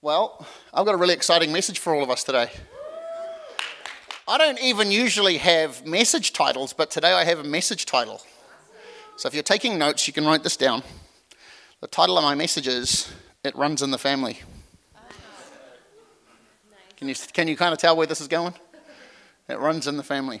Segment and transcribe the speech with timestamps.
[0.00, 2.52] Well, I've got a really exciting message for all of us today.
[4.28, 8.22] I don't even usually have message titles, but today I have a message title.
[9.16, 10.84] So if you're taking notes, you can write this down.
[11.80, 14.38] The title of my message is It Runs in the Family.
[16.96, 18.54] Can you, can you kind of tell where this is going?
[19.48, 20.40] It runs in the family.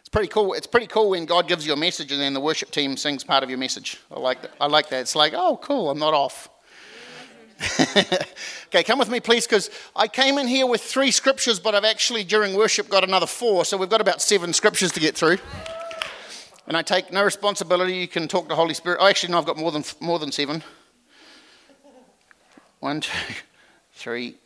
[0.00, 0.52] It's pretty cool.
[0.52, 3.24] It's pretty cool when God gives you a message and then the worship team sings
[3.24, 4.00] part of your message.
[4.10, 4.50] I like that.
[4.60, 5.00] I like that.
[5.00, 6.50] It's like, oh, cool, I'm not off.
[8.66, 11.84] okay, come with me, please, because I came in here with three scriptures, but I've
[11.84, 13.64] actually, during worship, got another four.
[13.64, 15.38] So we've got about seven scriptures to get through.
[16.66, 17.94] And I take no responsibility.
[17.94, 18.98] You can talk to Holy Spirit.
[19.00, 20.62] Oh, actually, no, I've got more than, more than seven.
[22.80, 23.12] One, two,
[23.94, 24.36] three.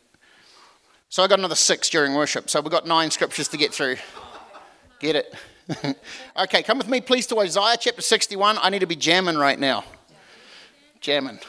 [1.09, 2.49] So I got another six during worship.
[2.49, 3.97] So we've got nine scriptures to get through.
[4.99, 5.33] Get it?
[6.37, 8.57] okay, come with me, please, to Isaiah chapter 61.
[8.61, 9.83] I need to be jamming right now.
[10.99, 11.39] Jamming.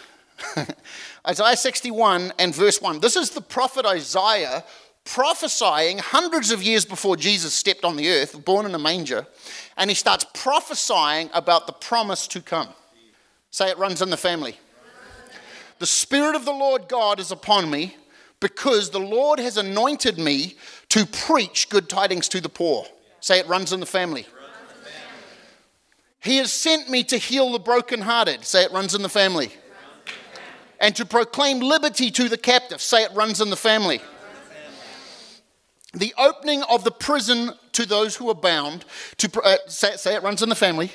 [1.28, 3.00] Isaiah 61 and verse 1.
[3.00, 4.64] This is the prophet Isaiah
[5.04, 9.26] prophesying hundreds of years before Jesus stepped on the earth, born in a manger,
[9.76, 12.68] and he starts prophesying about the promise to come.
[13.50, 14.58] Say it runs in the family.
[15.78, 17.96] The Spirit of the Lord God is upon me
[18.38, 20.56] because the Lord has anointed me
[20.90, 22.86] to preach good tidings to the poor.
[23.20, 24.26] Say it runs in the family.
[26.22, 28.44] He has sent me to heal the brokenhearted.
[28.44, 29.50] Say it runs in the family
[30.80, 32.80] and to proclaim liberty to the captive.
[32.80, 34.00] Say it runs in the family.
[35.92, 38.84] The opening of the prison to those who are bound.
[39.18, 40.92] To uh, say, say, it runs in the family.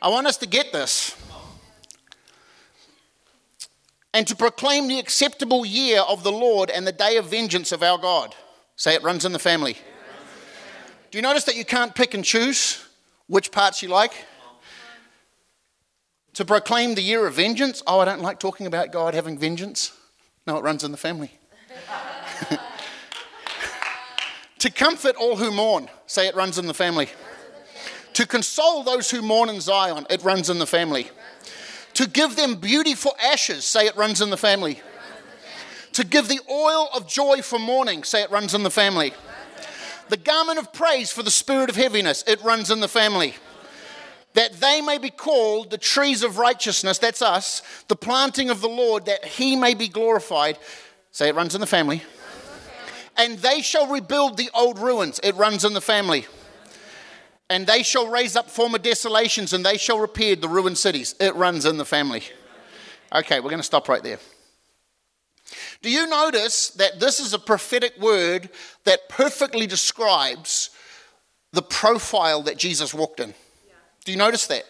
[0.00, 1.14] I want us to get this.
[4.14, 7.82] And to proclaim the acceptable year of the Lord and the day of vengeance of
[7.82, 8.34] our God.
[8.76, 9.76] Say it runs in the family.
[11.10, 12.82] Do you notice that you can't pick and choose
[13.26, 14.12] which parts you like?
[16.36, 17.82] To proclaim the year of vengeance.
[17.86, 19.92] Oh, I don't like talking about God having vengeance.
[20.46, 21.30] No, it runs in the family.
[24.58, 25.88] to comfort all who mourn.
[26.06, 27.08] Say it runs in the family.
[28.12, 30.06] To console those who mourn in Zion.
[30.10, 31.08] It runs in the family.
[31.94, 33.64] To give them beauty for ashes.
[33.64, 34.82] Say it runs in the family.
[35.92, 38.04] To give the oil of joy for mourning.
[38.04, 39.14] Say it runs in the family.
[40.10, 42.24] The garment of praise for the spirit of heaviness.
[42.26, 43.36] It runs in the family
[44.36, 48.68] that they may be called the trees of righteousness, that's us, the planting of the
[48.68, 50.58] Lord, that he may be glorified.
[51.10, 52.02] Say it runs in the family.
[53.16, 55.18] And they shall rebuild the old ruins.
[55.24, 56.26] It runs in the family.
[57.48, 61.14] And they shall raise up former desolations, and they shall repair the ruined cities.
[61.18, 62.22] It runs in the family.
[63.14, 64.18] Okay, we're going to stop right there.
[65.80, 68.50] Do you notice that this is a prophetic word
[68.84, 70.68] that perfectly describes
[71.52, 73.32] the profile that Jesus walked in?
[74.06, 74.62] Do you notice that?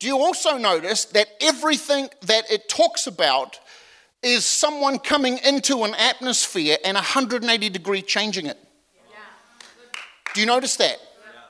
[0.00, 3.60] Do you also notice that everything that it talks about
[4.22, 8.58] is someone coming into an atmosphere and 180 degree changing it?
[10.34, 10.98] Do you notice that?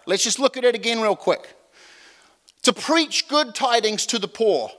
[0.05, 1.57] Let's just look at it again, real quick.
[2.65, 4.71] To preach good tidings to the poor.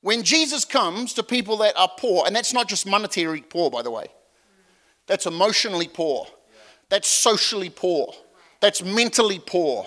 [0.00, 3.82] When Jesus comes to people that are poor, and that's not just monetary poor, by
[3.82, 4.06] the way,
[5.06, 6.26] that's emotionally poor,
[6.88, 8.14] that's socially poor,
[8.60, 9.86] that's mentally poor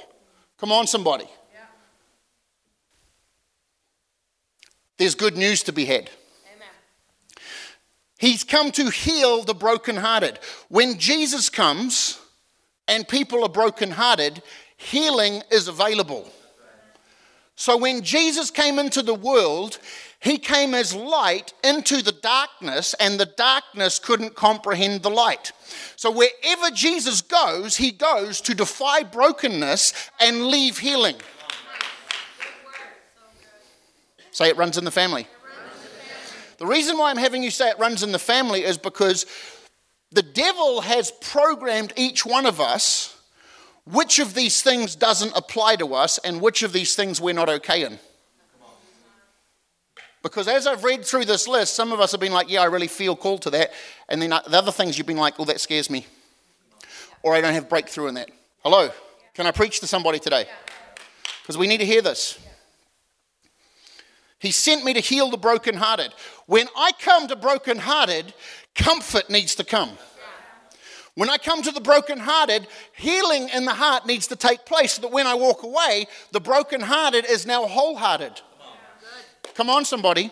[0.62, 1.26] Come on, somebody.
[1.26, 1.60] Yeah.
[5.00, 6.12] There's good news to be had.
[6.56, 6.68] Amen.
[8.20, 10.38] He's come to heal the brokenhearted.
[10.70, 12.20] When Jesus comes
[12.88, 14.44] and people are brokenhearted,
[14.78, 16.32] healing is available.
[17.56, 19.80] So when Jesus came into the world,
[20.22, 25.52] he came as light into the darkness, and the darkness couldn't comprehend the light.
[25.96, 31.16] So, wherever Jesus goes, he goes to defy brokenness and leave healing.
[34.30, 35.28] Say it runs in the family.
[36.60, 39.26] The reason why I'm having you say it runs in the family is because
[40.12, 43.18] the devil has programmed each one of us
[43.86, 47.50] which of these things doesn't apply to us and which of these things we're not
[47.50, 47.98] okay in.
[50.24, 52.66] Because as I've read through this list, some of us have been like, yeah, I
[52.66, 53.72] really feel called to that.
[54.08, 56.06] And then uh, the other things you've been like, well, that scares me.
[57.24, 58.30] Or I don't have breakthrough in that.
[58.64, 58.92] Hello?
[59.34, 60.46] Can I preach to somebody today?
[61.42, 62.38] Because we need to hear this.
[64.38, 66.14] He sent me to heal the brokenhearted.
[66.48, 68.34] When I come to brokenhearted,
[68.76, 69.92] comfort needs to come.
[71.16, 75.02] When I come to the brokenhearted, healing in the heart needs to take place so
[75.02, 78.42] that when I walk away, the brokenhearted is now wholehearted.
[79.56, 80.32] Come on, somebody.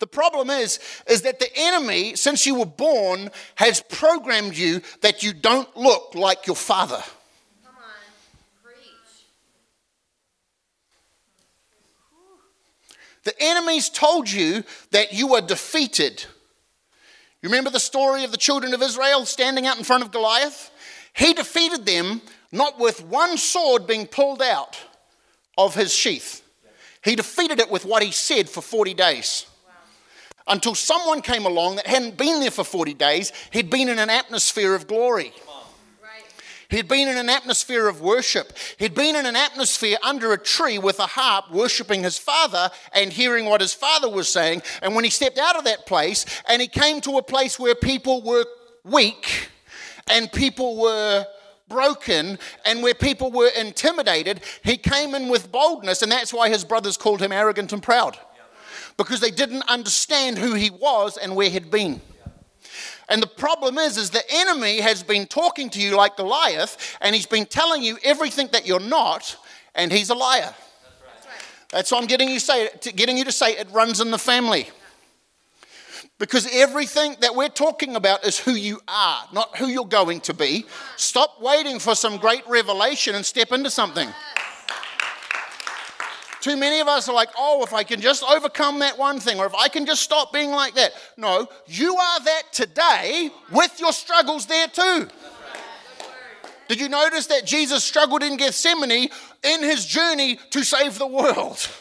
[0.00, 5.22] The problem is, is that the enemy, since you were born, has programmed you that
[5.22, 7.02] you don't look like your father.
[7.64, 7.82] Come on,
[8.62, 8.78] preach.
[13.22, 16.24] The enemy's told you that you are defeated.
[17.40, 20.70] You remember the story of the children of Israel standing out in front of Goliath?
[21.14, 22.20] He defeated them
[22.50, 24.78] not with one sword being pulled out
[25.56, 26.43] of his sheath.
[27.04, 29.46] He defeated it with what he said for 40 days.
[30.46, 34.10] Until someone came along that hadn't been there for 40 days, he'd been in an
[34.10, 35.32] atmosphere of glory.
[36.70, 38.52] He'd been in an atmosphere of worship.
[38.78, 43.12] He'd been in an atmosphere under a tree with a harp, worshiping his father and
[43.12, 44.62] hearing what his father was saying.
[44.82, 47.74] And when he stepped out of that place and he came to a place where
[47.74, 48.44] people were
[48.82, 49.50] weak
[50.08, 51.26] and people were
[51.68, 56.02] broken and where people were intimidated, he came in with boldness.
[56.02, 58.18] And that's why his brothers called him arrogant and proud
[58.96, 62.00] because they didn't understand who he was and where he'd been.
[63.08, 67.14] And the problem is, is the enemy has been talking to you like Goliath, and
[67.14, 69.36] he's been telling you everything that you're not,
[69.74, 70.54] and he's a liar.
[71.70, 74.68] That's why I'm getting you say getting you to say it runs in the family.
[76.18, 80.34] Because everything that we're talking about is who you are, not who you're going to
[80.34, 80.64] be.
[80.96, 84.08] Stop waiting for some great revelation and step into something.
[86.40, 89.40] Too many of us are like, oh, if I can just overcome that one thing,
[89.40, 90.92] or if I can just stop being like that.
[91.16, 95.08] No, you are that today with your struggles there too.
[96.68, 99.08] Did you notice that Jesus struggled in Gethsemane
[99.42, 101.66] in his journey to save the world?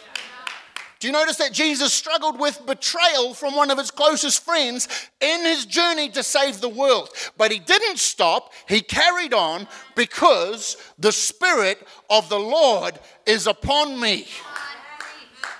[1.03, 4.87] Do you notice that Jesus struggled with betrayal from one of his closest friends
[5.19, 7.09] in his journey to save the world?
[7.35, 13.99] But he didn't stop, he carried on because the Spirit of the Lord is upon
[13.99, 14.27] me.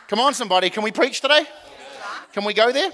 [0.08, 1.46] Come on, somebody, can we preach today?
[2.32, 2.92] Can we go there?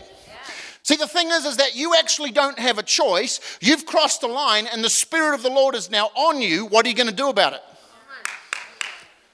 [0.82, 3.40] See, the thing is, is that you actually don't have a choice.
[3.62, 6.66] You've crossed the line, and the Spirit of the Lord is now on you.
[6.66, 7.62] What are you going to do about it?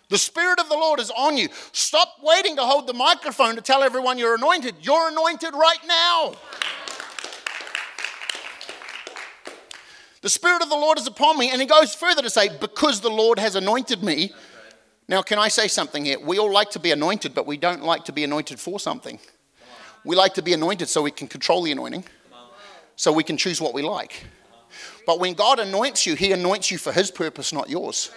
[0.09, 1.49] The Spirit of the Lord is on you.
[1.71, 4.75] Stop waiting to hold the microphone to tell everyone you're anointed.
[4.81, 6.33] You're anointed right now.
[10.21, 11.51] The Spirit of the Lord is upon me.
[11.51, 14.31] And he goes further to say, because the Lord has anointed me,
[15.07, 16.19] now, can I say something here?
[16.19, 19.19] We all like to be anointed, but we don't like to be anointed for something.
[20.03, 22.05] We like to be anointed so we can control the anointing,
[22.95, 24.25] so we can choose what we like.
[25.05, 28.11] But when God anoints you, He anoints you for His purpose, not yours.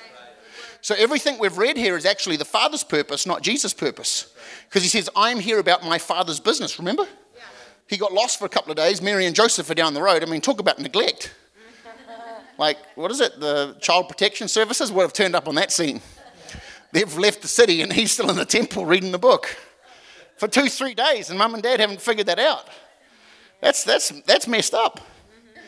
[0.81, 4.33] So everything we've read here is actually the Father's purpose, not Jesus' purpose.
[4.69, 7.07] Because He says, I'm here about my Father's business, remember?
[7.89, 9.01] He got lost for a couple of days.
[9.01, 10.23] Mary and Joseph are down the road.
[10.23, 11.35] I mean, talk about neglect.
[12.59, 13.39] Like, what is it?
[13.39, 16.01] The Child Protection Services would have turned up on that scene.
[16.91, 19.57] They've left the city and he's still in the temple reading the book
[20.39, 22.69] for two, three days, and mum and dad haven't figured that out.
[23.61, 24.99] That's, that's, that's messed up.
[24.99, 25.61] Mm-hmm.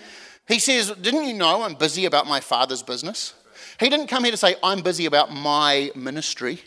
[0.53, 3.35] He says, Didn't you know I'm busy about my father's business?
[3.79, 6.61] He didn't come here to say, I'm busy about my ministry.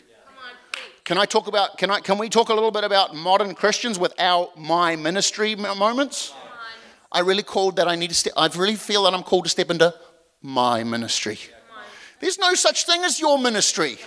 [1.04, 3.98] Can I talk about, can, I, can we talk a little bit about modern Christians
[3.98, 6.32] with our my ministry moments?
[7.12, 9.50] I really called that I need to step, I really feel that I'm called to
[9.50, 9.94] step into
[10.40, 11.38] my ministry.
[12.20, 13.98] There's no such thing as your ministry.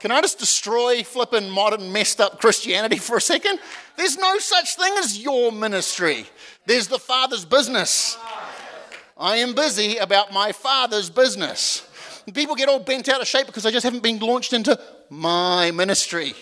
[0.00, 3.58] Can I just destroy flipping modern messed up Christianity for a second?
[3.96, 6.26] There's no such thing as your ministry.
[6.66, 8.18] There's the Father's business.
[9.16, 11.86] I am busy about my Father's business.
[12.32, 14.78] People get all bent out of shape because they just haven't been launched into
[15.08, 16.34] my ministry.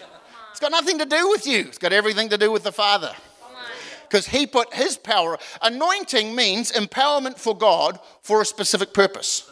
[0.50, 3.12] It's got nothing to do with you, it's got everything to do with the Father.
[4.08, 5.38] Because He put His power.
[5.60, 9.50] Anointing means empowerment for God for a specific purpose.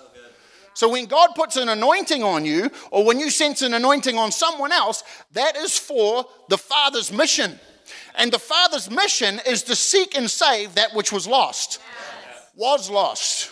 [0.72, 4.32] So when God puts an anointing on you, or when you sense an anointing on
[4.32, 7.58] someone else, that is for the Father's mission.
[8.14, 11.80] And the Father's mission is to seek and save that which was lost.
[12.54, 13.50] Was lost.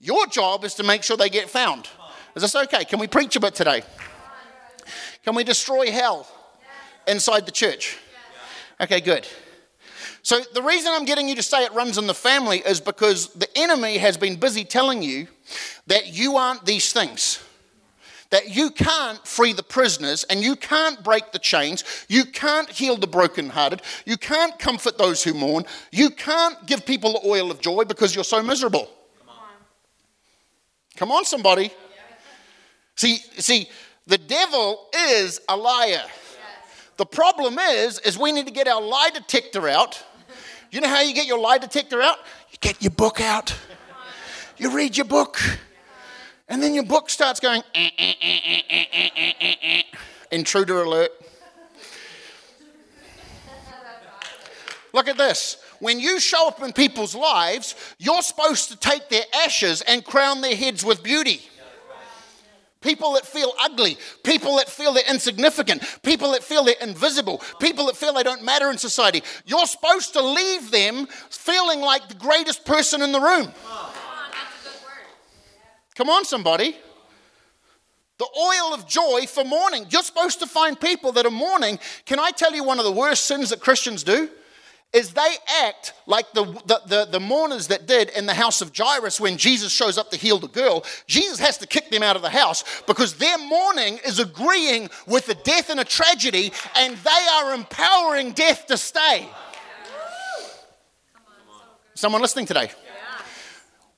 [0.00, 1.88] Your job is to make sure they get found.
[2.36, 2.84] Is this okay?
[2.84, 3.82] Can we preach a bit today?
[5.24, 6.26] Can we destroy hell
[7.06, 7.96] inside the church?
[8.80, 9.26] Okay, good.
[10.22, 13.28] So, the reason I'm getting you to say it runs in the family is because
[13.34, 15.28] the enemy has been busy telling you
[15.86, 17.42] that you aren't these things.
[18.34, 21.84] That you can't free the prisoners and you can't break the chains.
[22.08, 23.80] You can't heal the brokenhearted.
[24.06, 25.66] You can't comfort those who mourn.
[25.92, 28.90] You can't give people the oil of joy because you're so miserable.
[29.20, 29.36] Come on,
[30.96, 31.70] Come on somebody.
[32.96, 33.68] See, see,
[34.08, 36.02] the devil is a liar.
[36.96, 40.02] The problem is, is we need to get our lie detector out.
[40.72, 42.18] You know how you get your lie detector out?
[42.50, 43.56] You get your book out.
[44.56, 45.38] You read your book.
[46.48, 49.82] And then your book starts going, eh, eh, eh,
[50.30, 51.10] intruder alert.
[54.92, 55.56] Look at this.
[55.80, 60.40] When you show up in people's lives, you're supposed to take their ashes and crown
[60.40, 61.42] their heads with beauty.
[62.80, 67.86] people that feel ugly, people that feel they're insignificant, people that feel they're invisible, people
[67.86, 69.22] that feel they don't matter in society.
[69.46, 73.52] You're supposed to leave them feeling like the greatest person in the room.
[75.94, 76.76] Come on, somebody.
[78.18, 79.86] The oil of joy for mourning.
[79.90, 81.78] You're supposed to find people that are mourning.
[82.06, 84.30] Can I tell you one of the worst sins that Christians do?
[84.94, 85.34] is they
[85.64, 89.36] act like the, the, the, the, mourners that did in the house of Jairus when
[89.36, 90.84] Jesus shows up to heal the girl.
[91.08, 95.26] Jesus has to kick them out of the house because their mourning is agreeing with
[95.26, 99.28] the death and a tragedy, and they are empowering death to stay.
[101.94, 102.70] Someone listening today?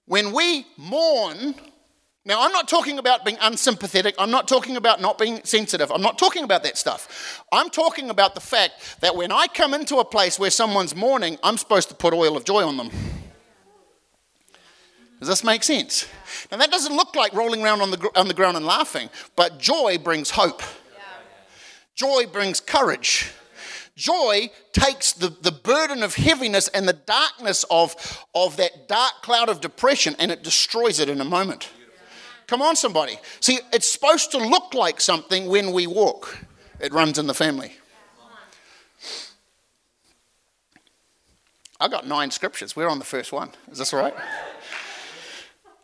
[0.07, 1.55] When we mourn,
[2.27, 4.17] now, I'm not talking about being unsympathetic.
[4.19, 5.93] I'm not talking about not being sensitive.
[5.93, 7.45] I'm not talking about that stuff.
[7.53, 11.39] I'm talking about the fact that when I come into a place where someone's mourning,
[11.45, 12.91] I'm supposed to put oil of joy on them.
[15.21, 16.09] Does this make sense?
[16.51, 19.61] Now, that doesn't look like rolling around on the, on the ground and laughing, but
[19.61, 20.63] joy brings hope.
[21.95, 23.33] Joy brings courage.
[23.95, 27.95] Joy takes the, the burden of heaviness and the darkness of,
[28.35, 31.71] of that dark cloud of depression and it destroys it in a moment.
[32.47, 33.19] Come on, somebody.
[33.41, 36.39] See, it's supposed to look like something when we walk,
[36.81, 37.73] it runs in the family.
[41.79, 42.75] I got nine scriptures.
[42.75, 43.51] We're on the first one.
[43.71, 44.15] Is this all right?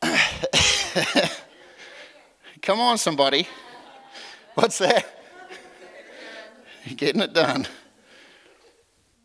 [2.62, 3.46] Come on, somebody.
[4.54, 5.06] What's that?
[6.96, 7.66] Getting it done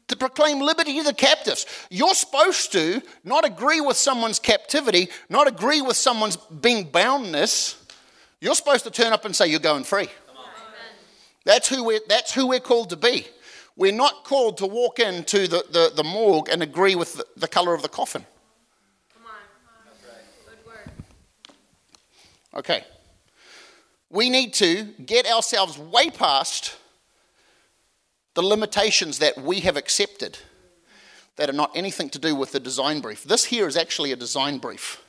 [0.07, 1.65] to proclaim liberty to the captives.
[1.89, 7.75] You're supposed to not agree with someone's captivity, not agree with someone's being boundness.
[8.39, 10.09] You're supposed to turn up and say, You're going free.
[11.43, 13.25] That's who, we're, that's who we're called to be.
[13.77, 17.47] We're not called to walk into the, the, the morgue and agree with the, the
[17.47, 18.25] color of the coffin.
[19.13, 19.39] Come on.
[22.59, 22.83] Okay.
[24.09, 26.75] We need to get ourselves way past
[28.37, 30.37] the limitations that we have accepted
[31.37, 33.23] that are not anything to do with the design brief.
[33.23, 35.03] This here is actually a design brief.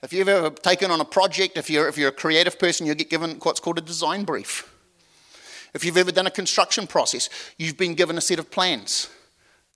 [0.00, 2.94] If you've ever taken on a project, if you're, if you're a creative person, you
[2.94, 4.72] get given what's called a design brief.
[5.74, 7.28] If you've ever done a construction process,
[7.58, 9.10] you've been given a set of plans.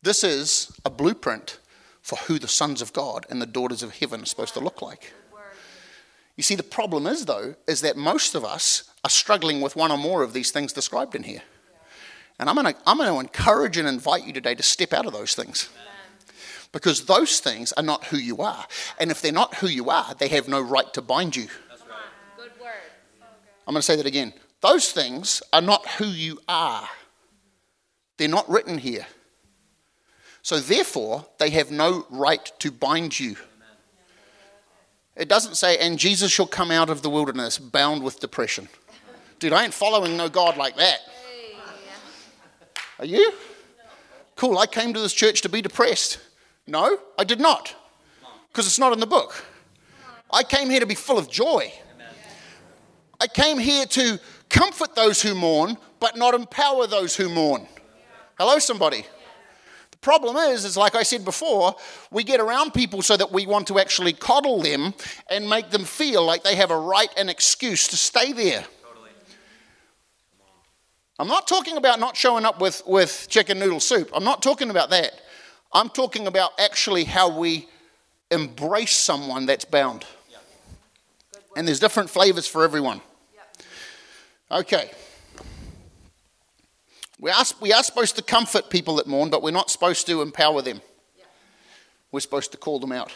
[0.05, 1.59] This is a blueprint
[2.03, 4.81] for who the sons of God and the daughters of heaven are supposed to look
[4.81, 5.13] like.
[6.37, 9.91] You see, the problem is, though, is that most of us are struggling with one
[9.91, 11.43] or more of these things described in here.
[12.39, 15.07] And I'm going to I'm going to encourage and invite you today to step out
[15.07, 15.69] of those things.
[16.71, 18.67] Because those things are not who you are.
[19.01, 21.47] And if they're not who you are, they have no right to bind you.
[22.37, 22.73] Good word.
[23.67, 24.35] I'm going to say that again.
[24.61, 26.89] Those things are not who you are.
[28.19, 29.07] They're not written here.
[30.43, 33.37] So therefore, they have no right to bind you.
[35.17, 38.69] It doesn't say, and Jesus shall come out of the wilderness bound with depression.
[39.39, 41.01] Dude, I ain't following no God like that.
[42.99, 43.33] Are you?
[44.37, 46.19] Cool, I came to this church to be depressed.
[46.67, 47.75] No, I did not.
[48.53, 49.45] Because it's not in the book.
[50.31, 51.73] I came here to be full of joy.
[53.21, 57.67] I came here to comfort those who mourn, but not empower those who mourn.
[58.39, 59.05] Hello, somebody.
[59.91, 61.75] The problem is, is like I said before,
[62.13, 64.95] we get around people so that we want to actually coddle them
[65.29, 68.65] and make them feel like they have a right and excuse to stay there.
[71.19, 74.11] I'm not talking about not showing up with, with chicken noodle soup.
[74.15, 75.21] I'm not talking about that.
[75.73, 77.69] I'm talking about actually how we
[78.31, 80.05] embrace someone that's bound.
[81.57, 83.01] And there's different flavors for everyone.
[84.51, 84.91] Okay.
[87.19, 90.23] We are, we are supposed to comfort people that mourn, but we're not supposed to
[90.23, 90.81] empower them.
[92.13, 93.13] We're supposed to call them out.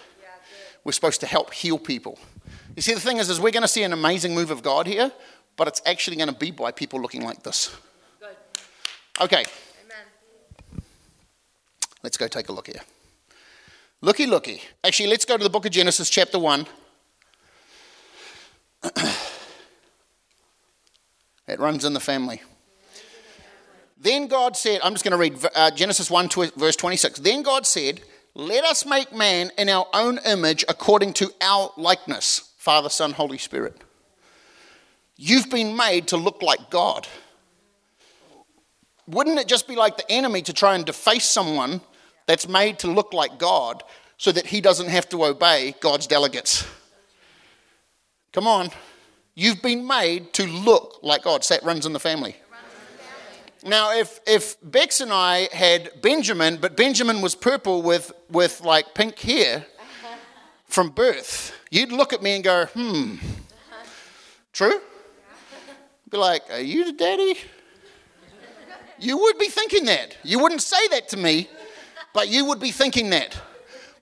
[0.84, 2.18] We're supposed to help heal people.
[2.74, 4.88] You see, the thing is, is we're going to see an amazing move of God
[4.88, 5.12] here,
[5.56, 7.74] but it's actually going to be by people looking like this.
[9.20, 9.44] Okay.
[9.84, 10.82] Amen.
[12.02, 12.80] Let's go take a look here.
[14.00, 14.62] Looky, looky.
[14.82, 16.66] Actually, let's go to the book of Genesis, chapter 1.
[21.46, 22.42] it runs in the family.
[24.00, 27.20] Then God said, I'm just going to read uh, Genesis 1, verse 26.
[27.20, 28.00] Then God said,
[28.34, 33.38] Let us make man in our own image according to our likeness Father, Son, Holy
[33.38, 33.76] Spirit.
[35.16, 37.06] You've been made to look like God
[39.06, 41.80] wouldn't it just be like the enemy to try and deface someone
[42.26, 43.82] that's made to look like God
[44.16, 46.66] so that he doesn't have to obey God's delegates?
[48.32, 48.70] Come on.
[49.34, 51.44] You've been made to look like God.
[51.44, 52.36] So that runs in the family.
[53.64, 58.92] Now, if, if Bex and I had Benjamin, but Benjamin was purple with, with like
[58.94, 59.66] pink hair
[60.66, 63.16] from birth, you'd look at me and go, hmm,
[64.52, 64.80] True?
[66.10, 67.36] Be like, Are you the daddy?
[68.98, 70.16] You would be thinking that.
[70.22, 71.48] You wouldn't say that to me,
[72.12, 73.40] but you would be thinking that.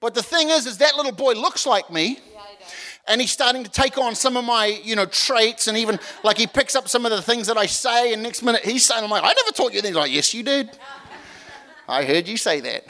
[0.00, 2.18] But the thing is, is that little boy looks like me.
[3.08, 6.38] And he's starting to take on some of my, you know, traits, and even like
[6.38, 9.02] he picks up some of the things that I say, and next minute he's saying,
[9.02, 9.96] I'm like, I never taught you things.
[9.96, 10.70] Like, yes, you did.
[11.88, 12.84] I heard you say that.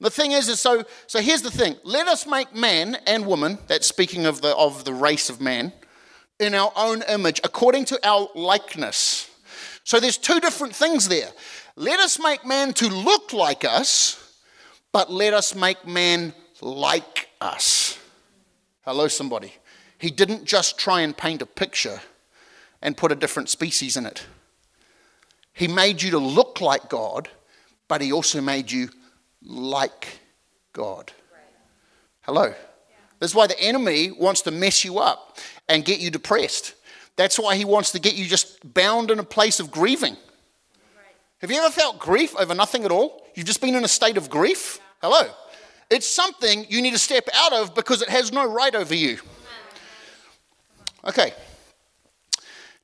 [0.00, 1.76] The thing is, is so, so here's the thing.
[1.84, 5.74] Let us make man and woman, that's speaking of the, of the race of man,
[6.38, 9.29] in our own image, according to our likeness.
[9.84, 11.28] So there's two different things there.
[11.76, 14.16] Let us make man to look like us,
[14.92, 17.98] but let us make man like us.
[18.82, 19.54] Hello, somebody.
[19.98, 22.00] He didn't just try and paint a picture
[22.82, 24.26] and put a different species in it.
[25.52, 27.28] He made you to look like God,
[27.88, 28.88] but He also made you
[29.42, 30.20] like
[30.72, 31.12] God.
[32.22, 32.54] Hello.
[33.18, 36.74] That's why the enemy wants to mess you up and get you depressed.
[37.16, 40.16] That's why he wants to get you just bound in a place of grieving.
[41.40, 43.26] Have you ever felt grief over nothing at all?
[43.34, 44.78] You've just been in a state of grief?
[45.00, 45.30] Hello.
[45.90, 49.18] It's something you need to step out of because it has no right over you.
[51.04, 51.32] Okay.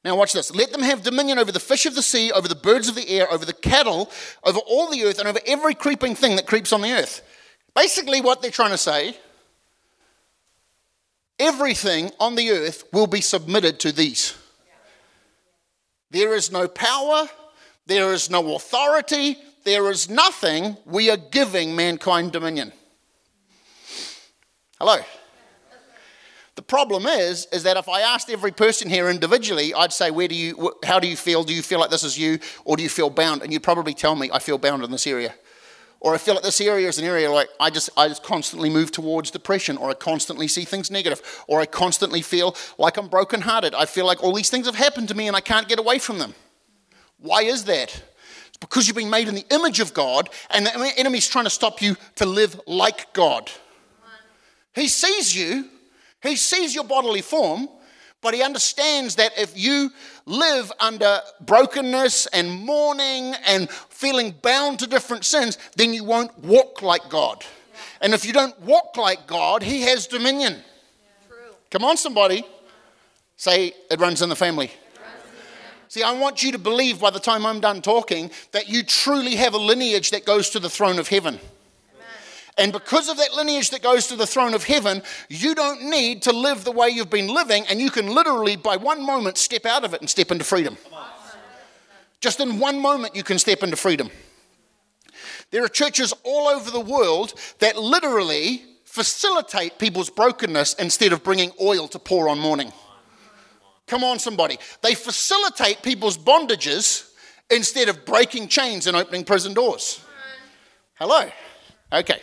[0.05, 0.55] Now, watch this.
[0.55, 3.09] Let them have dominion over the fish of the sea, over the birds of the
[3.09, 4.11] air, over the cattle,
[4.45, 7.23] over all the earth, and over every creeping thing that creeps on the earth.
[7.75, 9.17] Basically, what they're trying to say
[11.39, 14.35] everything on the earth will be submitted to these.
[16.11, 17.29] There is no power,
[17.87, 20.77] there is no authority, there is nothing.
[20.87, 22.73] We are giving mankind dominion.
[24.79, 24.99] Hello.
[26.55, 30.29] The problem is, is that if I asked every person here individually, I'd say, "Where
[30.29, 30.73] do you?
[30.85, 31.45] How do you feel?
[31.45, 33.93] Do you feel like this is you, or do you feel bound?" And you'd probably
[33.93, 35.35] tell me, "I feel bound in this area."
[36.07, 38.71] Or I feel like this area is an area like I just I just constantly
[38.71, 43.09] move towards depression, or I constantly see things negative, or I constantly feel like I'm
[43.09, 43.75] brokenhearted.
[43.75, 45.99] I feel like all these things have happened to me and I can't get away
[45.99, 46.37] from them.
[47.19, 48.05] Why is that?
[48.47, 51.51] It's because you've been made in the image of God, and the enemy's trying to
[51.51, 53.51] stop you to live like God.
[54.77, 55.65] He sees you
[56.23, 57.69] he sees your bodily form,
[58.27, 59.89] but he understands that if you
[60.25, 66.83] live under brokenness and mourning and feeling bound to different sins, then you won't walk
[66.83, 67.45] like God.
[68.01, 70.57] And if you don't walk like God, he has dominion.
[71.71, 72.45] Come on, somebody.
[73.37, 74.73] Say, it runs in the family.
[75.87, 79.37] See, I want you to believe by the time I'm done talking that you truly
[79.37, 81.39] have a lineage that goes to the throne of heaven.
[82.59, 86.23] And because of that lineage that goes to the throne of heaven, you don't need
[86.23, 89.67] to live the way you've been living, and you can literally, by one moment, step
[89.67, 90.79] out of it and step into freedom.
[92.21, 94.11] Just in one moment, you can step into freedom.
[95.51, 101.53] There are churches all over the world that literally facilitate people's brokenness instead of bringing
[101.61, 102.73] oil to pour on mourning.
[103.87, 104.59] Come on, somebody.
[104.83, 107.11] They facilitate people's bondages
[107.51, 110.03] instead of breaking chains and opening prison doors.
[110.95, 111.31] Hello.
[111.93, 112.21] Okay.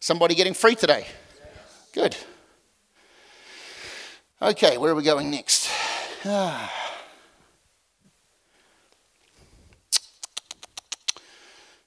[0.00, 1.06] Somebody getting free today?
[1.92, 2.16] Good.
[4.40, 5.68] Okay, where are we going next?
[6.24, 6.72] Ah.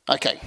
[0.10, 0.42] Okay.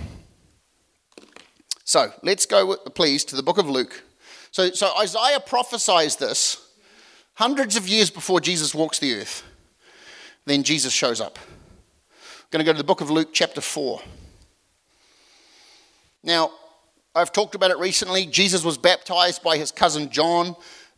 [1.84, 4.02] So let's go, please, to the book of Luke.
[4.50, 6.60] So, so Isaiah prophesies this
[7.34, 9.42] hundreds of years before Jesus walks the earth.
[10.44, 11.38] Then Jesus shows up.
[11.38, 14.00] I'm going to go to the book of Luke, chapter 4.
[16.22, 16.52] Now,
[17.14, 18.26] I've talked about it recently.
[18.26, 20.56] Jesus was baptized by his cousin John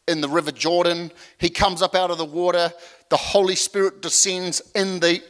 [0.08, 1.12] in the River Jordan.
[1.38, 2.72] He comes up out of the water.
[3.10, 5.22] The Holy Spirit descends in the,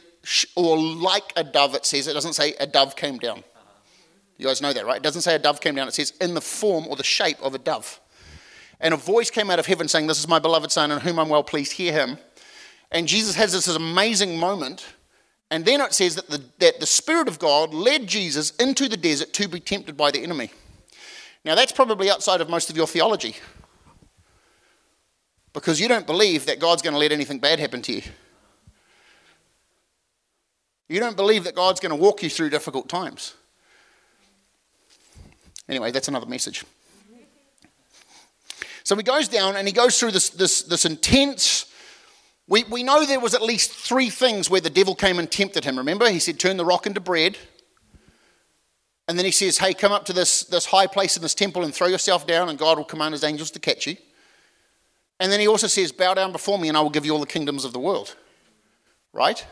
[0.55, 2.07] or like a dove, it says.
[2.07, 3.43] It doesn't say a dove came down.
[4.37, 4.97] You guys know that, right?
[4.97, 5.87] It doesn't say a dove came down.
[5.87, 7.99] It says in the form or the shape of a dove.
[8.79, 11.19] And a voice came out of heaven saying, This is my beloved Son, in whom
[11.19, 11.73] I'm well pleased.
[11.73, 12.19] Hear him.
[12.91, 14.85] And Jesus has this amazing moment.
[15.49, 18.97] And then it says that the, that the Spirit of God led Jesus into the
[18.97, 20.51] desert to be tempted by the enemy.
[21.47, 23.37] Now, that's probably outside of most of your theology
[25.53, 28.01] because you don't believe that God's going to let anything bad happen to you.
[30.89, 33.33] You don't believe that God's going to walk you through difficult times.
[35.69, 36.65] Anyway, that's another message.
[38.83, 41.71] So he goes down and he goes through this, this, this intense.
[42.49, 45.63] We, we know there was at least three things where the devil came and tempted
[45.63, 45.77] him.
[45.77, 47.37] Remember, he said, Turn the rock into bread.
[49.07, 51.63] And then he says, Hey, come up to this, this high place in this temple
[51.63, 53.95] and throw yourself down, and God will command his angels to catch you.
[55.19, 57.19] And then he also says, Bow down before me, and I will give you all
[57.19, 58.15] the kingdoms of the world.
[59.13, 59.45] Right?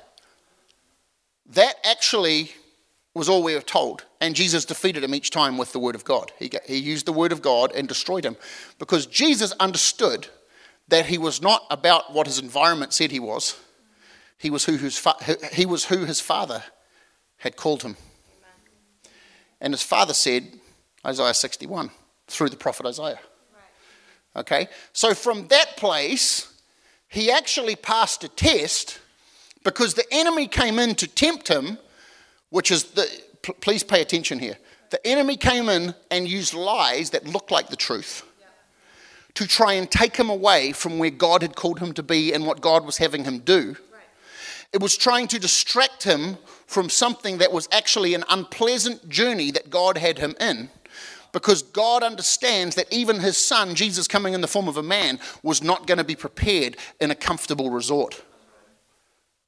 [1.47, 2.51] That actually
[3.13, 4.03] was all we were told.
[4.19, 6.31] And Jesus defeated him each time with the word of God.
[6.37, 8.35] He, he used the word of God and destroyed him
[8.77, 10.27] because Jesus understood
[10.89, 13.57] that he was not about what his environment said he was.
[14.37, 15.15] He was who his, fa-
[15.53, 16.63] he was who his father
[17.37, 17.95] had called him.
[19.65, 20.47] And his father said,
[21.04, 21.89] Isaiah 61,
[22.28, 23.19] through the prophet Isaiah.
[24.36, 24.67] Okay?
[24.93, 26.54] So from that place,
[27.08, 28.99] he actually passed a test
[29.63, 31.80] because the enemy came in to tempt him,
[32.51, 33.10] which is the,
[33.60, 34.56] please pay attention here.
[34.91, 38.21] The enemy came in and used lies that looked like the truth
[39.34, 42.45] to try and take him away from where God had called him to be and
[42.45, 43.75] what God was having him do.
[44.71, 49.69] It was trying to distract him from something that was actually an unpleasant journey that
[49.69, 50.69] God had him in.
[51.32, 55.19] Because God understands that even his son, Jesus coming in the form of a man,
[55.43, 58.23] was not going to be prepared in a comfortable resort.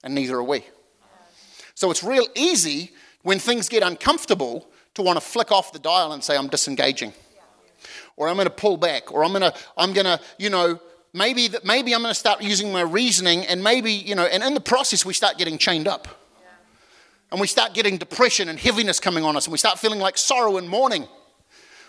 [0.04, 0.66] And neither are we.
[1.76, 6.12] So it's real easy when things get uncomfortable to want to flick off the dial
[6.12, 7.14] and say, I'm disengaging.
[8.16, 9.14] Or I'm going to pull back.
[9.14, 10.80] Or I'm going to, I'm going to, you know,
[11.14, 13.46] maybe, maybe I'm going to start using my reasoning.
[13.46, 16.08] And maybe, you know, and in the process, we start getting chained up.
[17.32, 19.46] And we start getting depression and heaviness coming on us.
[19.46, 21.08] And we start feeling like sorrow and mourning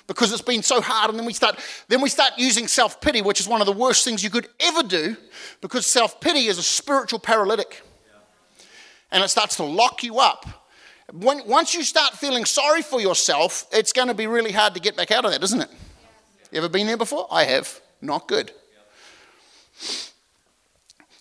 [0.06, 1.10] because it's been so hard.
[1.10, 4.04] And then we start then we start using self-pity which is one of the worst
[4.04, 5.16] things you could ever do
[5.60, 7.82] because self-pity is a spiritual paralytic.
[9.10, 10.46] And it starts to lock you up.
[11.12, 14.80] When, once you start feeling sorry for yourself it's going to be really hard to
[14.80, 15.70] get back out of that isn't it?
[16.50, 17.26] You ever been there before?
[17.30, 17.80] I have.
[18.00, 18.52] Not good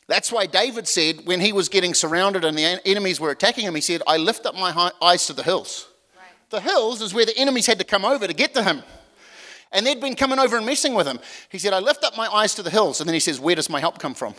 [0.08, 3.76] that's why David said, when he was getting surrounded and the enemies were attacking him,
[3.76, 5.90] he said, I lift up my eyes to the hills.
[6.16, 6.24] Right.
[6.50, 8.84] The hills is where the enemies had to come over to get to him.
[9.74, 11.20] And they'd been coming over and messing with him.
[11.50, 13.02] He said, I lift up my eyes to the hills.
[13.02, 14.34] And then he says, Where does my help come from?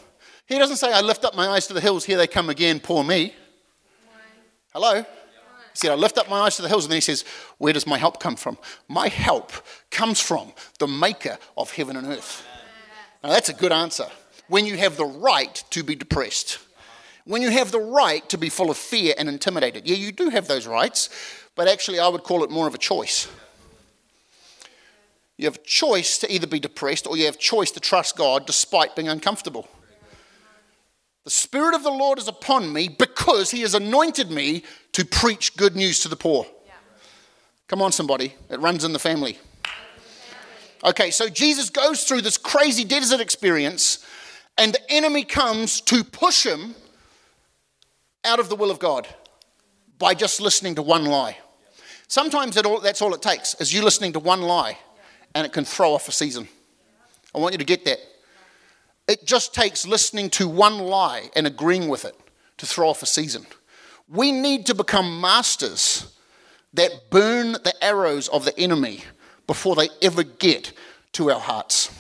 [0.46, 2.80] He doesn't say, I lift up my eyes to the hills, here they come again,
[2.80, 3.34] poor me.
[4.72, 5.02] Hello?
[5.02, 5.04] He
[5.74, 6.84] said, I lift up my eyes to the hills.
[6.86, 7.26] And then he says,
[7.58, 8.56] Where does my help come from?
[8.88, 9.52] My help
[9.90, 12.46] comes from the maker of heaven and earth.
[13.22, 14.06] Now, that's a good answer
[14.48, 16.58] when you have the right to be depressed,
[17.24, 19.86] when you have the right to be full of fear and intimidated.
[19.86, 21.10] Yeah, you do have those rights,
[21.54, 23.28] but actually, I would call it more of a choice.
[25.36, 28.46] You have a choice to either be depressed or you have choice to trust God
[28.46, 29.68] despite being uncomfortable.
[31.24, 35.56] The Spirit of the Lord is upon me because He has anointed me to preach
[35.56, 36.46] good news to the poor.
[37.68, 38.34] Come on, somebody.
[38.48, 39.38] It runs in the family.
[40.82, 44.04] Okay, so Jesus goes through this crazy desert experience
[44.58, 46.74] and the enemy comes to push him
[48.24, 49.06] out of the will of God
[49.98, 51.38] by just listening to one lie.
[52.08, 54.78] Sometimes that's all it takes, is you listening to one lie,
[55.34, 56.48] and it can throw off a season.
[57.34, 57.98] I want you to get that.
[59.06, 62.14] It just takes listening to one lie and agreeing with it
[62.58, 63.46] to throw off a season.
[64.08, 66.14] We need to become masters
[66.74, 69.04] that burn the arrows of the enemy
[69.46, 70.72] before they ever get
[71.12, 71.90] to our hearts.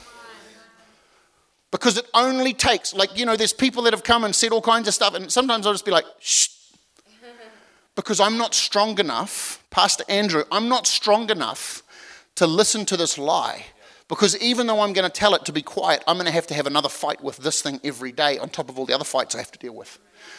[1.70, 4.62] Because it only takes, like, you know, there's people that have come and said all
[4.62, 6.48] kinds of stuff, and sometimes I'll just be like, shh.
[7.94, 11.82] Because I'm not strong enough, Pastor Andrew, I'm not strong enough
[12.36, 13.66] to listen to this lie.
[14.06, 16.46] Because even though I'm going to tell it to be quiet, I'm going to have
[16.46, 19.04] to have another fight with this thing every day on top of all the other
[19.04, 19.98] fights I have to deal with.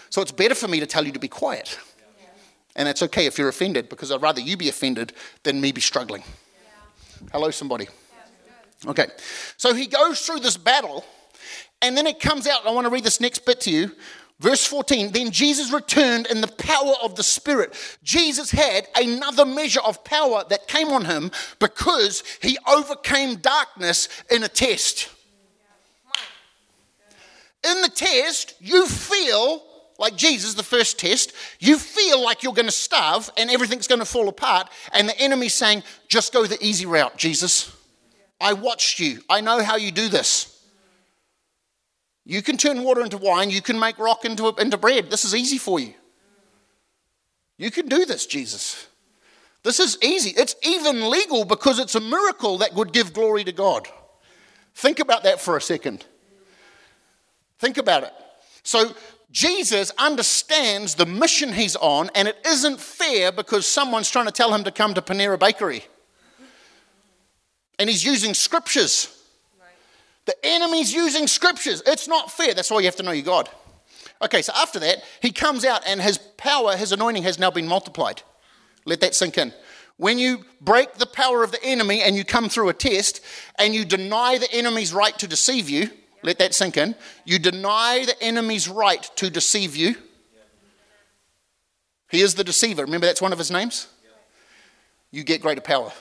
[0.10, 1.78] So it's better for me to tell you to be quiet.
[2.76, 5.14] And it's okay if you're offended because I'd rather you be offended
[5.44, 6.24] than me be struggling.
[7.32, 7.88] Hello, somebody.
[8.88, 9.08] Okay.
[9.58, 11.06] So he goes through this battle
[11.82, 13.92] and then it comes out, I want to read this next bit to you.
[14.40, 17.74] Verse 14, then Jesus returned in the power of the Spirit.
[18.04, 24.44] Jesus had another measure of power that came on him because he overcame darkness in
[24.44, 25.10] a test.
[27.70, 29.62] In the test, you feel
[29.98, 34.00] like Jesus, the first test, you feel like you're going to starve and everything's going
[34.00, 37.76] to fall apart, and the enemy's saying, just go the easy route, Jesus.
[38.40, 40.59] I watched you, I know how you do this.
[42.30, 43.50] You can turn water into wine.
[43.50, 45.10] You can make rock into, into bread.
[45.10, 45.96] This is easy for you.
[47.58, 48.86] You can do this, Jesus.
[49.64, 50.36] This is easy.
[50.38, 53.88] It's even legal because it's a miracle that would give glory to God.
[54.76, 56.06] Think about that for a second.
[57.58, 58.14] Think about it.
[58.62, 58.94] So,
[59.32, 64.54] Jesus understands the mission he's on, and it isn't fair because someone's trying to tell
[64.54, 65.84] him to come to Panera Bakery.
[67.80, 69.19] And he's using scriptures.
[70.30, 71.82] The enemy's using scriptures.
[71.88, 72.54] It's not fair.
[72.54, 73.50] That's why you have to know your God.
[74.22, 77.68] Okay, so after that, he comes out and his power, his anointing has now been
[77.68, 78.22] multiplied.
[78.86, 79.52] Let that sink in.
[79.98, 83.22] When you break the power of the enemy and you come through a test
[83.58, 85.90] and you deny the enemy's right to deceive you,
[86.22, 86.94] let that sink in.
[87.26, 89.96] You deny the enemy's right to deceive you.
[92.12, 92.84] He is the deceiver.
[92.84, 93.88] Remember, that's one of his names?
[95.10, 95.92] You get greater power,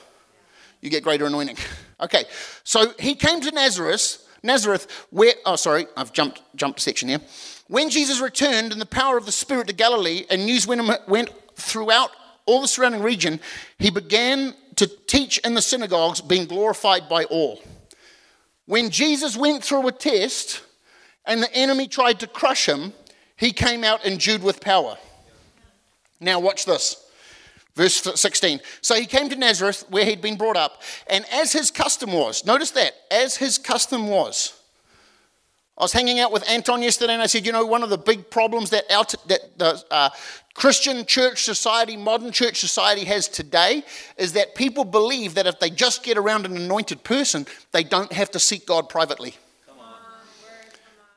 [0.81, 1.57] you get greater anointing.
[2.01, 2.25] Okay,
[2.63, 7.19] so he came to Nazareth, Nazareth, where, oh, sorry, I've jumped, jumped section here.
[7.67, 11.29] When Jesus returned in the power of the Spirit to Galilee and news went, went
[11.55, 12.11] throughout
[12.45, 13.39] all the surrounding region,
[13.77, 17.61] he began to teach in the synagogues, being glorified by all.
[18.65, 20.61] When Jesus went through a test
[21.25, 22.93] and the enemy tried to crush him,
[23.35, 24.97] he came out endued with power.
[26.19, 27.05] Now, watch this.
[27.79, 28.59] Verse 16.
[28.81, 32.45] So he came to Nazareth, where he'd been brought up, and as his custom was,
[32.45, 34.61] notice that, as his custom was,
[35.77, 37.97] I was hanging out with Anton yesterday and I said, you know, one of the
[37.97, 40.09] big problems that, our, that the uh,
[40.53, 43.85] Christian church society, modern church society has today
[44.17, 48.11] is that people believe that if they just get around an anointed person, they don't
[48.11, 49.37] have to seek God privately.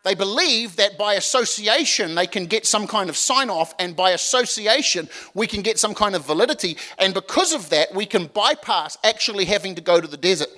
[0.04, 4.10] They believe that by association they can get some kind of sign off, and by
[4.10, 6.76] association we can get some kind of validity.
[6.98, 10.48] And because of that, we can bypass actually having to go to the desert.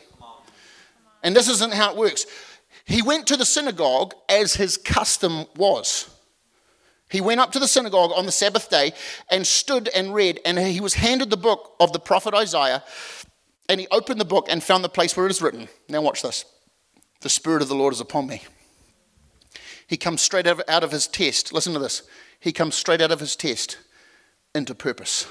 [1.23, 2.27] And this isn't how it works.
[2.87, 6.11] He went to the synagogue as his custom was.
[7.11, 8.93] He went up to the synagogue on the Sabbath day
[9.31, 12.83] and stood and read, and he was handed the book of the prophet Isaiah.
[13.69, 15.69] And he opened the book and found the place where it is written.
[15.89, 16.45] Now, watch this.
[17.21, 18.43] The Spirit of the Lord is upon me.
[19.87, 21.53] He comes straight out of his test.
[21.53, 22.03] Listen to this.
[22.41, 23.79] He comes straight out of his test
[24.55, 25.27] into purpose.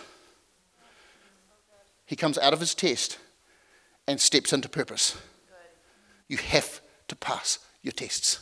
[2.06, 3.18] He comes out of his test
[4.08, 5.18] and steps into purpose.
[6.28, 8.40] You have to pass your tests.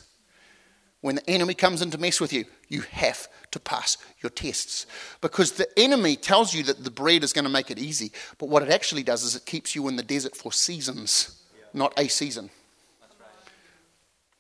[1.02, 4.86] When the enemy comes in to mess with you, you have to pass your tests.
[5.20, 8.50] Because the enemy tells you that the bread is going to make it easy, but
[8.50, 11.42] what it actually does is it keeps you in the desert for seasons,
[11.74, 12.52] not a season.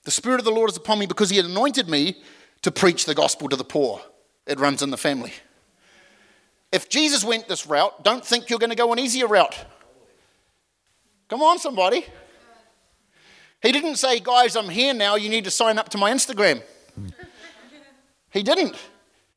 [0.04, 2.18] The Spirit of the Lord is upon me because He had anointed me
[2.62, 4.02] to preach the gospel to the poor.
[4.48, 5.34] It runs in the family.
[6.72, 9.56] If Jesus went this route, don't think you're going to go an easier route.
[11.28, 12.06] Come on, somebody.
[13.62, 16.64] He didn't say, guys, I'm here now, you need to sign up to my Instagram.
[18.32, 18.76] he didn't.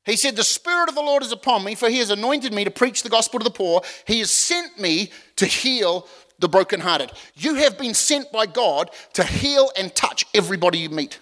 [0.04, 2.64] He said, The Spirit of the Lord is upon me, for he has anointed me
[2.64, 3.82] to preach the gospel to the poor.
[4.06, 7.12] He has sent me to heal the brokenhearted.
[7.34, 11.18] You have been sent by God to heal and touch everybody you meet.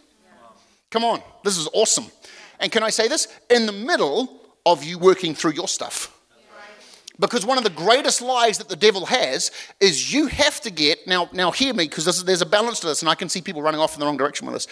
[0.91, 2.07] Come on, this is awesome.
[2.61, 3.29] And can I say this?
[3.51, 6.17] In the middle of you working through your stuff.
[7.21, 11.07] Because one of the greatest lies that the devil has is you have to get,
[11.07, 13.63] now, now hear me, because there's a balance to this, and I can see people
[13.63, 14.67] running off in the wrong direction with this.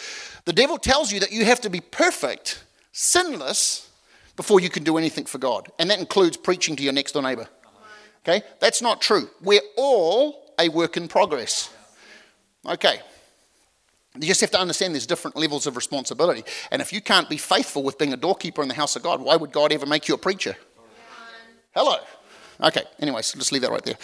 [0.47, 3.91] The devil tells you that you have to be perfect, sinless,
[4.37, 5.71] before you can do anything for God.
[5.79, 7.47] And that includes preaching to your next door neighbor.
[8.25, 8.43] Okay?
[8.61, 9.29] That's not true.
[9.41, 11.71] We're all a work in progress.
[12.67, 13.01] Okay.
[14.19, 16.45] You just have to understand there's different levels of responsibility.
[16.71, 19.21] And if you can't be faithful with being a doorkeeper in the house of God,
[19.21, 20.57] why would God ever make you a preacher?
[21.75, 21.97] Hello.
[22.63, 23.97] Okay, anyway, so just leave that right there.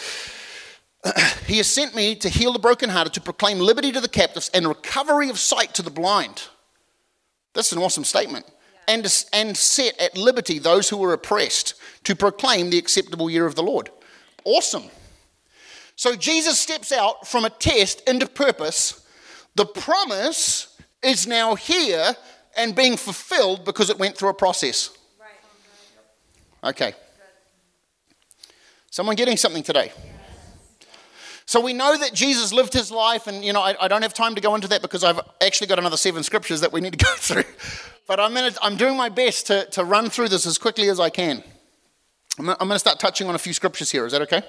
[1.47, 4.67] he has sent me to heal the brokenhearted, to proclaim liberty to the captives and
[4.67, 6.45] recovery of sight to the blind.
[7.53, 8.47] That's an awesome statement.
[8.89, 11.75] And, and set at liberty those who were oppressed,
[12.05, 13.91] to proclaim the acceptable year of the Lord.
[14.47, 14.85] Awesome.
[15.97, 19.05] So Jesus steps out from a test into purpose.
[19.57, 22.15] The promise is now here
[22.57, 24.97] and being fulfilled because it went through a process.
[26.63, 26.95] Okay.
[28.91, 29.93] Someone getting something today?
[31.45, 34.15] So we know that Jesus lived his life, and you know, I, I, don't have
[34.15, 36.99] time to go into that because I've actually got another seven scriptures that we need
[36.99, 37.45] to go through.
[38.07, 41.01] But I'm, gonna, I'm doing my best to, to run through this as quickly as
[41.01, 41.43] I can.
[42.39, 44.05] I'm, going to start touching on a few scriptures here.
[44.05, 44.43] Is that okay?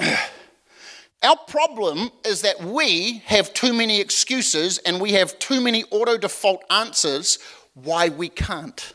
[0.00, 0.20] Yeah.
[1.22, 6.16] Our problem is that we have too many excuses and we have too many auto
[6.16, 7.38] default answers
[7.74, 8.94] why we can't.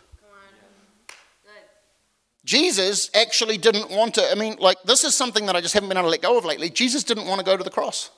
[2.45, 5.87] Jesus actually didn't want to, I mean, like, this is something that I just haven't
[5.87, 6.69] been able to let go of lately.
[6.69, 8.11] Jesus didn't want to go to the cross.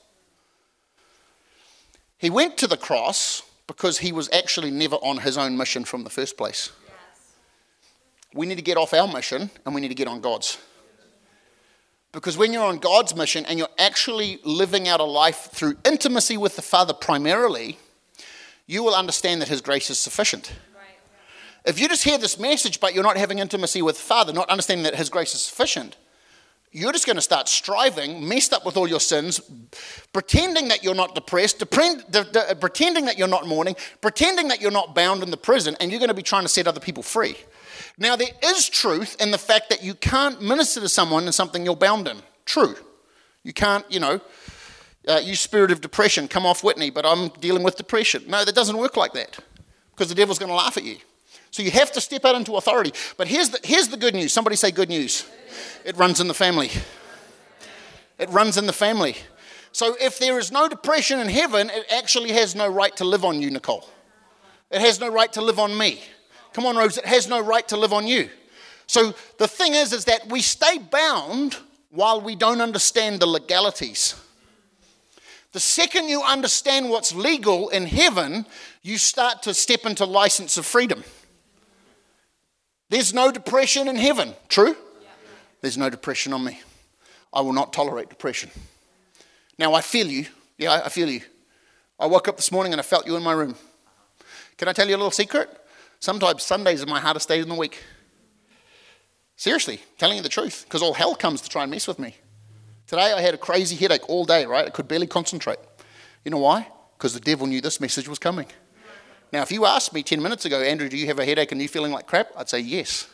[2.18, 6.04] He went to the cross because he was actually never on his own mission from
[6.04, 6.72] the first place.
[8.36, 10.60] We need to get off our mission and we need to get on God's.
[12.12, 16.38] Because when you're on God's mission and you're actually living out a life through intimacy
[16.38, 17.80] with the Father primarily,
[18.68, 20.54] you will understand that His grace is sufficient.
[21.66, 24.84] If you just hear this message, but you're not having intimacy with Father, not understanding
[24.84, 25.98] that His grace is sufficient,
[26.72, 29.40] you're just going to start striving, messed up with all your sins,
[30.12, 35.24] pretending that you're not depressed, pretending that you're not mourning, pretending that you're not bound
[35.24, 37.38] in the prison, and you're going to be trying to set other people free.
[37.98, 41.66] Now, there is truth in the fact that you can't minister to someone in something
[41.66, 42.18] you're bound in.
[42.46, 42.76] True.
[43.44, 44.22] You can't, you know,
[45.08, 48.24] uh, you spirit of depression, come off Whitney, but I'm dealing with depression.
[48.28, 49.38] No, that doesn't work like that
[49.92, 50.98] because the devil's going to laugh at you.
[51.52, 52.92] So you have to step out into authority.
[53.16, 54.34] But here's the, here's the good news.
[54.34, 55.26] Somebody say good news.
[55.86, 56.70] It runs in the family.
[58.18, 59.16] It runs in the family.
[59.72, 63.24] So if there is no depression in heaven, it actually has no right to live
[63.24, 63.88] on you, Nicole.
[64.72, 66.02] It has no right to live on me.
[66.56, 68.30] Come on, Rose, it has no right to live on you.
[68.88, 71.58] So the thing is, is that we stay bound
[71.90, 74.16] while we don't understand the legalities.
[75.52, 78.46] The second you understand what's legal in heaven,
[78.84, 81.04] you start to step into license of freedom.
[82.90, 84.78] There's no depression in heaven, true?
[85.60, 86.62] There's no depression on me.
[87.34, 88.50] I will not tolerate depression.
[89.60, 90.28] Now, I feel you.
[90.58, 91.20] Yeah, I feel you.
[92.00, 93.56] I woke up this morning and I felt you in my room.
[94.58, 95.50] Can I tell you a little secret?
[96.00, 97.84] Sometimes Sundays are my hardest days in the week.
[99.36, 102.16] Seriously, telling you the truth, because all hell comes to try and mess with me.
[102.88, 104.68] Today I had a crazy headache all day, right?
[104.68, 105.60] I could barely concentrate.
[106.24, 106.68] You know why?
[106.98, 108.48] Because the devil knew this message was coming.
[109.34, 111.62] Now, if you asked me 10 minutes ago, Andrew, do you have a headache and
[111.62, 112.30] you feeling like crap?
[112.38, 113.10] I'd say yes.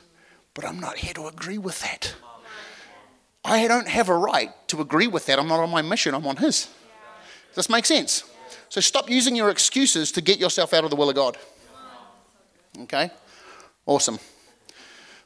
[0.53, 2.13] But I'm not here to agree with that.
[3.43, 5.39] I don't have a right to agree with that.
[5.39, 6.67] I'm not on my mission, I'm on His.
[7.47, 8.23] Does this make sense?
[8.69, 11.37] So stop using your excuses to get yourself out of the will of God.
[12.79, 13.11] Okay?
[13.85, 14.19] Awesome.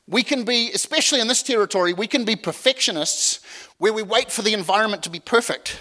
[0.07, 3.39] We can be, especially in this territory, we can be perfectionists
[3.77, 5.79] where we wait for the environment to be perfect.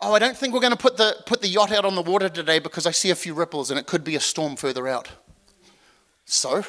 [0.00, 2.02] Oh, I don't think we're going to put the, put the yacht out on the
[2.02, 4.86] water today because I see a few ripples and it could be a storm further
[4.86, 5.08] out.
[6.24, 6.64] So?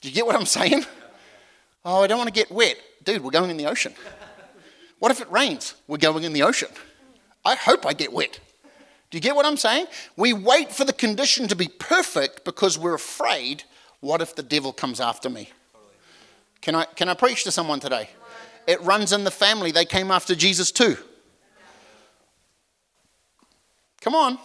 [0.00, 0.84] Do you get what I'm saying?
[1.84, 2.76] Oh, I don't want to get wet.
[3.02, 3.94] Dude, we're going in the ocean.
[4.98, 5.74] What if it rains?
[5.88, 6.68] We're going in the ocean.
[7.44, 8.38] I hope I get wet.
[9.12, 9.88] Do you get what I'm saying?
[10.16, 13.64] We wait for the condition to be perfect because we're afraid
[14.00, 15.50] what if the devil comes after me?
[16.62, 18.08] Can I, can I preach to someone today?
[18.66, 19.70] It runs in the family.
[19.70, 20.96] They came after Jesus too.
[24.00, 24.38] Come on.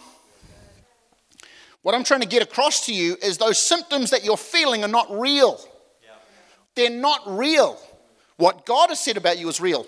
[1.80, 4.88] What I'm trying to get across to you is those symptoms that you're feeling are
[4.88, 5.58] not real.
[6.74, 7.80] They're not real.
[8.36, 9.86] What God has said about you is real.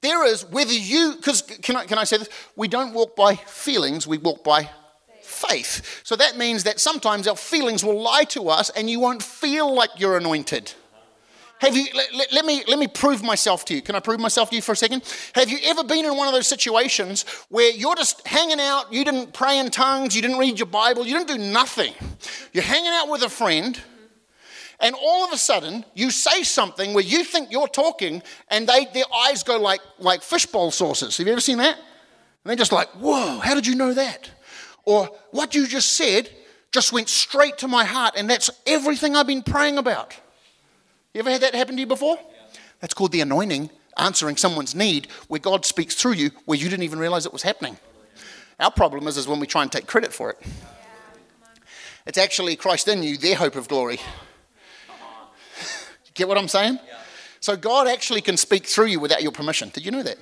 [0.00, 2.28] There is, whether you, because can I, can I say this?
[2.56, 4.70] We don't walk by feelings, we walk by
[5.22, 6.02] faith.
[6.04, 9.74] So that means that sometimes our feelings will lie to us and you won't feel
[9.74, 10.72] like you're anointed.
[11.60, 13.82] Have you, let, let, me, let me prove myself to you.
[13.82, 15.02] Can I prove myself to you for a second?
[15.34, 19.04] Have you ever been in one of those situations where you're just hanging out, you
[19.04, 21.94] didn't pray in tongues, you didn't read your Bible, you didn't do nothing?
[22.52, 23.80] You're hanging out with a friend,
[24.80, 28.86] and all of a sudden you say something where you think you're talking, and they,
[28.86, 31.16] their eyes go like, like fishbowl saucers.
[31.16, 31.76] Have you ever seen that?
[31.76, 31.84] And
[32.44, 34.30] they're just like, whoa, how did you know that?
[34.84, 36.30] Or what you just said
[36.72, 40.14] just went straight to my heart, and that's everything I've been praying about.
[41.14, 42.16] You ever had that happen to you before?
[42.16, 42.60] Yeah.
[42.80, 46.84] That's called the anointing, answering someone's need where God speaks through you where you didn't
[46.84, 47.76] even realize it was happening.
[48.60, 50.38] Our problem is, is when we try and take credit for it.
[52.06, 54.00] It's actually Christ in you, their hope of glory.
[56.18, 56.80] Get what I'm saying?
[57.38, 59.68] So God actually can speak through you without your permission.
[59.68, 60.18] Did you know that?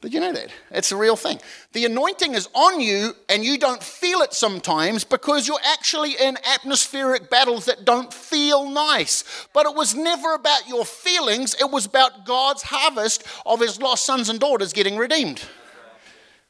[0.00, 0.50] Did you know that?
[0.70, 1.40] It's a real thing.
[1.74, 6.38] The anointing is on you, and you don't feel it sometimes because you're actually in
[6.54, 9.46] atmospheric battles that don't feel nice.
[9.52, 14.06] But it was never about your feelings, it was about God's harvest of his lost
[14.06, 15.42] sons and daughters getting redeemed.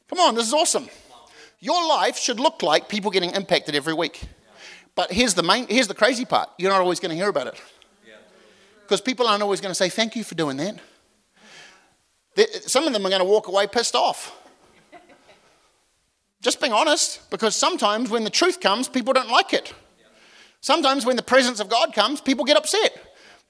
[0.07, 0.87] Come on, this is awesome.
[1.59, 4.21] Your life should look like people getting impacted every week.
[4.95, 6.49] But here's the main here's the crazy part.
[6.57, 7.61] You're not always going to hear about it.
[8.89, 10.79] Because people aren't always going to say, Thank you for doing that.
[12.65, 14.35] Some of them are going to walk away pissed off.
[16.41, 19.75] Just being honest, because sometimes when the truth comes, people don't like it.
[20.61, 22.91] Sometimes when the presence of God comes, people get upset.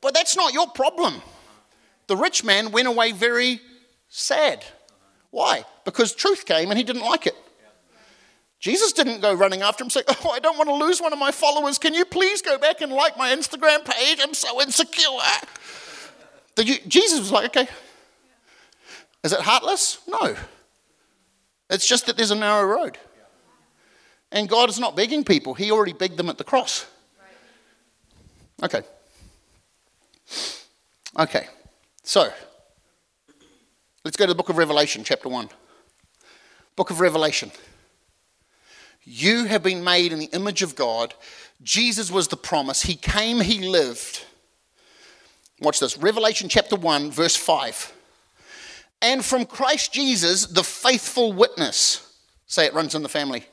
[0.02, 1.22] But that's not your problem.
[2.08, 3.62] The rich man went away very
[4.10, 4.66] sad.
[5.30, 5.64] Why?
[5.86, 7.36] Because truth came and he didn't like it.
[8.60, 11.20] Jesus didn't go running after him saying, Oh, I don't want to lose one of
[11.20, 11.78] my followers.
[11.78, 14.20] Can you please go back and like my Instagram page?
[14.22, 15.10] I'm so insecure.
[16.88, 17.70] Jesus was like, Okay,
[19.24, 20.00] is it heartless?
[20.08, 20.36] No.
[21.70, 22.98] It's just that there's a narrow road.
[24.32, 26.86] And God is not begging people, He already begged them at the cross.
[28.62, 28.82] Okay.
[31.18, 31.48] Okay.
[32.04, 32.30] So,
[34.04, 35.50] let's go to the book of Revelation, chapter 1.
[36.76, 37.52] Book of Revelation.
[39.04, 41.14] You have been made in the image of God.
[41.62, 42.84] Jesus was the promise.
[42.84, 44.26] He came, He lived.
[45.62, 47.94] Watch this Revelation chapter 1, verse 5
[49.02, 52.06] and from Christ Jesus, the faithful witness.
[52.48, 53.46] Say it runs in the family.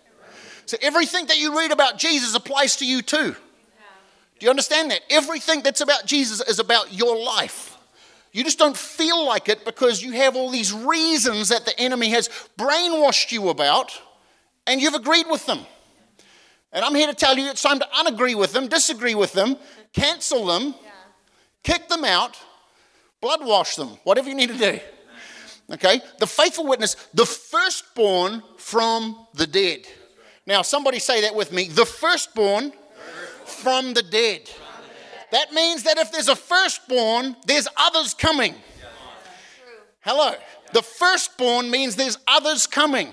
[0.67, 3.37] So everything that you read about Jesus applies to you too.
[4.39, 5.01] Do you understand that?
[5.09, 7.77] Everything that's about Jesus is about your life.
[8.33, 12.11] You just don't feel like it because you have all these reasons that the enemy
[12.11, 12.29] has
[12.59, 13.99] brainwashed you about
[14.67, 15.61] and you've agreed with them.
[16.73, 19.57] And I'm here to tell you it's time to unagree with them, disagree with them,
[19.93, 20.75] cancel them,
[21.63, 22.37] kick them out,
[23.21, 24.81] blood wash them, whatever you need to do.
[25.73, 26.01] Okay?
[26.19, 29.81] The faithful witness, the firstborn from the dead.
[30.47, 31.69] Now, somebody say that with me.
[31.69, 32.73] The firstborn
[33.45, 34.49] from the dead.
[35.33, 38.55] That means that if there's a firstborn, there's others coming.
[40.01, 40.35] Hello.
[40.73, 43.13] The firstborn means there's others coming.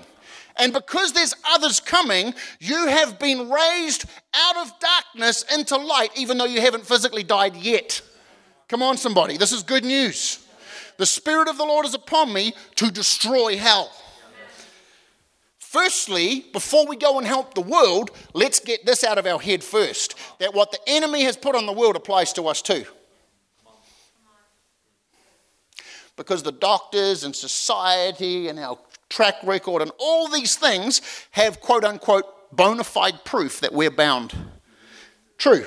[0.56, 6.38] And because there's others coming, you have been raised out of darkness into light, even
[6.38, 8.00] though you haven't physically died yet.
[8.68, 9.36] Come on, somebody.
[9.36, 10.44] This is good news.
[10.96, 13.90] The Spirit of the Lord is upon me to destroy hell.
[15.58, 19.64] Firstly, before we go and help the world, let's get this out of our head
[19.64, 22.84] first that what the enemy has put on the world applies to us too.
[26.16, 28.78] Because the doctors and society and our
[29.14, 31.00] track record and all these things
[31.30, 34.34] have quote unquote bona fide proof that we're bound.
[35.38, 35.64] True.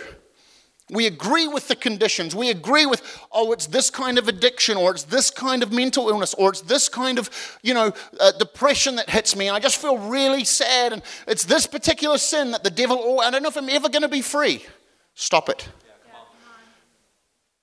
[0.90, 2.34] We agree with the conditions.
[2.34, 3.02] We agree with,
[3.34, 6.62] oh, it's this kind of addiction, or it's this kind of mental illness, or it's
[6.62, 7.30] this kind of,
[7.62, 7.92] you know,
[8.22, 12.18] uh, depression that hits me, and I just feel really sad, and it's this particular
[12.18, 14.66] sin that the devil, oh, I don't know if I'm ever going to be free.
[15.14, 15.68] Stop it.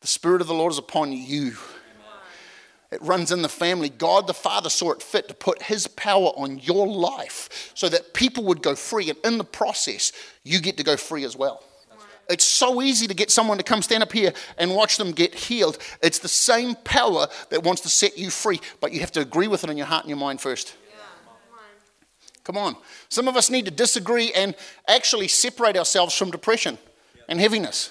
[0.03, 1.57] The Spirit of the Lord is upon you.
[2.95, 3.89] It runs in the family.
[3.89, 8.15] God the Father saw it fit to put His power on your life so that
[8.15, 10.13] people would go free, and in the process,
[10.45, 11.65] you get to go free as well.
[12.31, 15.35] It's so easy to get someone to come stand up here and watch them get
[15.35, 15.79] healed.
[16.05, 19.49] It's the same power that wants to set you free, but you have to agree
[19.49, 20.77] with it in your heart and your mind first.
[22.45, 22.77] Come on.
[23.09, 24.55] Some of us need to disagree and
[24.87, 26.79] actually separate ourselves from depression
[27.29, 27.91] and heaviness.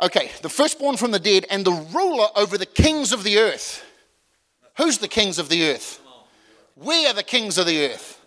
[0.00, 3.84] Okay, the firstborn from the dead and the ruler over the kings of the earth.
[4.78, 6.00] Who's the kings of the earth?
[6.76, 8.24] We are the kings of the earth.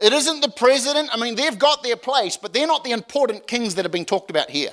[0.00, 1.10] It isn't the president.
[1.12, 4.04] I mean, they've got their place, but they're not the important kings that are being
[4.04, 4.70] talked about here.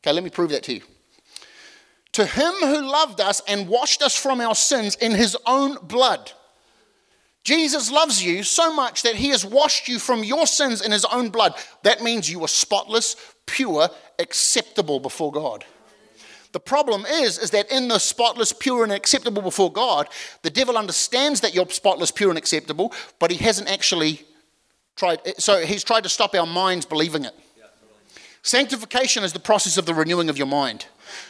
[0.00, 0.82] Okay, let me prove that to you.
[2.12, 6.32] To him who loved us and washed us from our sins in his own blood.
[7.44, 11.04] Jesus loves you so much that he has washed you from your sins in his
[11.06, 11.54] own blood.
[11.82, 13.88] That means you are spotless, pure,
[14.18, 15.64] acceptable before God.
[16.52, 20.08] The problem is, is that in the spotless, pure, and acceptable before God,
[20.42, 24.22] the devil understands that you're spotless, pure, and acceptable, but he hasn't actually
[24.96, 25.20] tried.
[25.26, 27.34] Eh, so he's tried to stop our minds believing it.
[28.42, 30.86] Sanctification is the process of the renewing of your mind.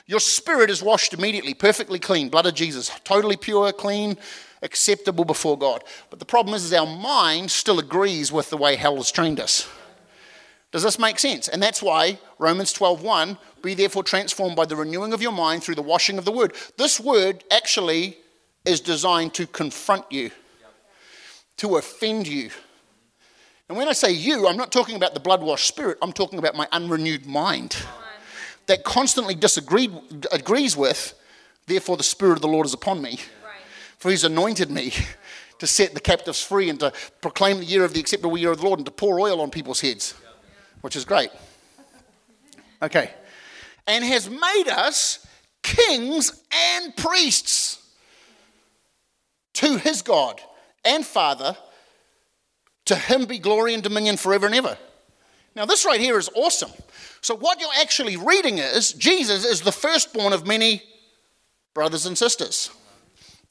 [0.06, 4.16] Your spirit is washed immediately, perfectly clean, blood of Jesus, totally pure, clean,
[4.62, 5.82] acceptable before God.
[6.10, 9.40] But the problem is, is our mind still agrees with the way hell has trained
[9.40, 9.68] us.
[10.70, 11.48] Does this make sense?
[11.48, 15.76] And that's why Romans 12:1, be therefore transformed by the renewing of your mind through
[15.76, 16.54] the washing of the word.
[16.76, 18.18] This word actually
[18.64, 20.30] is designed to confront you,
[21.56, 22.50] to offend you.
[23.68, 26.38] And when I say you, I'm not talking about the blood washed spirit, I'm talking
[26.38, 27.76] about my unrenewed mind
[28.66, 29.92] that constantly disagreed,
[30.30, 31.14] agrees with,
[31.66, 33.18] therefore the Spirit of the Lord is upon me.
[33.96, 34.92] For he's anointed me
[35.58, 36.92] to set the captives free and to
[37.22, 39.50] proclaim the year of the acceptable year of the Lord and to pour oil on
[39.50, 40.14] people's heads
[40.80, 41.30] which is great.
[42.82, 43.10] Okay.
[43.86, 45.26] And has made us
[45.62, 46.42] kings
[46.74, 47.82] and priests
[49.54, 50.40] to his God
[50.84, 51.56] and Father.
[52.86, 54.78] To him be glory and dominion forever and ever.
[55.54, 56.70] Now, this right here is awesome.
[57.20, 60.82] So, what you're actually reading is Jesus is the firstborn of many
[61.74, 62.70] brothers and sisters.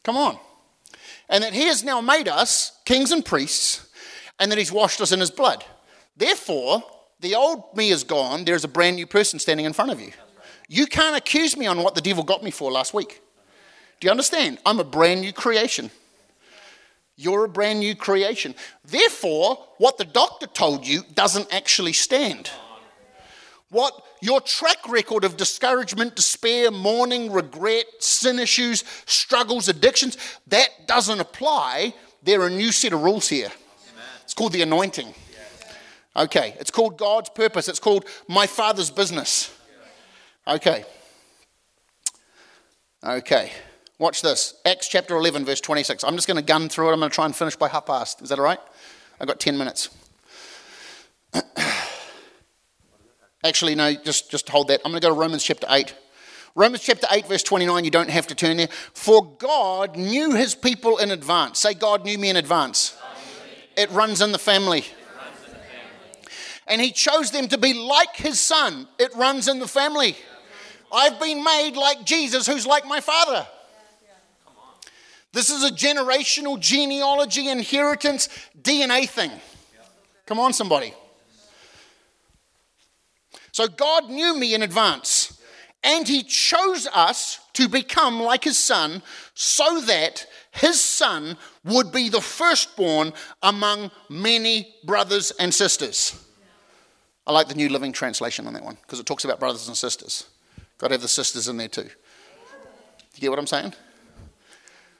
[0.04, 0.40] Come on.
[1.30, 3.90] And that he has now made us kings and priests,
[4.40, 5.66] and that he's washed us in his blood.
[6.16, 6.84] Therefore,
[7.20, 8.46] the old me is gone.
[8.46, 10.12] There's a brand new person standing in front of you.
[10.68, 13.22] You can't accuse me on what the devil got me for last week.
[14.00, 14.60] Do you understand?
[14.66, 15.90] I'm a brand new creation.
[17.16, 18.54] You're a brand new creation.
[18.86, 22.52] Therefore, what the doctor told you doesn't actually stand.
[23.70, 31.20] What your track record of discouragement, despair, mourning, regret, sin issues, struggles, addictions, that doesn't
[31.20, 31.94] apply.
[32.22, 33.52] There are a new set of rules here.
[34.24, 35.14] It's called the anointing.
[36.18, 37.68] Okay, it's called God's purpose.
[37.70, 39.56] It's called my Father's business.
[40.48, 40.84] Okay.
[43.04, 43.52] Okay.
[44.00, 44.56] Watch this.
[44.66, 46.04] Acts chapter 11, verse 26.
[46.04, 46.94] I'm just going to gun through it.
[46.94, 48.22] I'm going to try and finish by half past.
[48.22, 48.60] Is that all right?
[49.20, 49.90] I've got 10 minutes.
[53.44, 54.82] Actually, no, just, just hold that.
[54.84, 55.94] I'm going to go to Romans chapter 8.
[56.56, 58.70] Romans chapter 8, verse 29, you don't have to turn there.
[58.94, 61.60] For God knew his people in advance.
[61.60, 62.98] Say, God knew me in advance.
[63.76, 64.86] It runs in the family
[66.68, 68.88] and he chose them to be like his son.
[69.00, 70.16] It runs in the family.
[70.92, 73.46] I've been made like Jesus, who's like my father.
[75.34, 78.30] This is a generational genealogy, inheritance,
[78.62, 79.32] DNA thing.
[80.26, 80.94] Come on, somebody.
[83.52, 85.38] So God knew me in advance
[85.84, 89.02] And he chose us to become like his son
[89.34, 96.27] so that his son would be the firstborn among many brothers and sisters.
[97.28, 99.76] I like the New Living Translation on that one because it talks about brothers and
[99.76, 100.26] sisters.
[100.78, 101.90] Got to have the sisters in there too.
[103.16, 103.74] You get what I'm saying?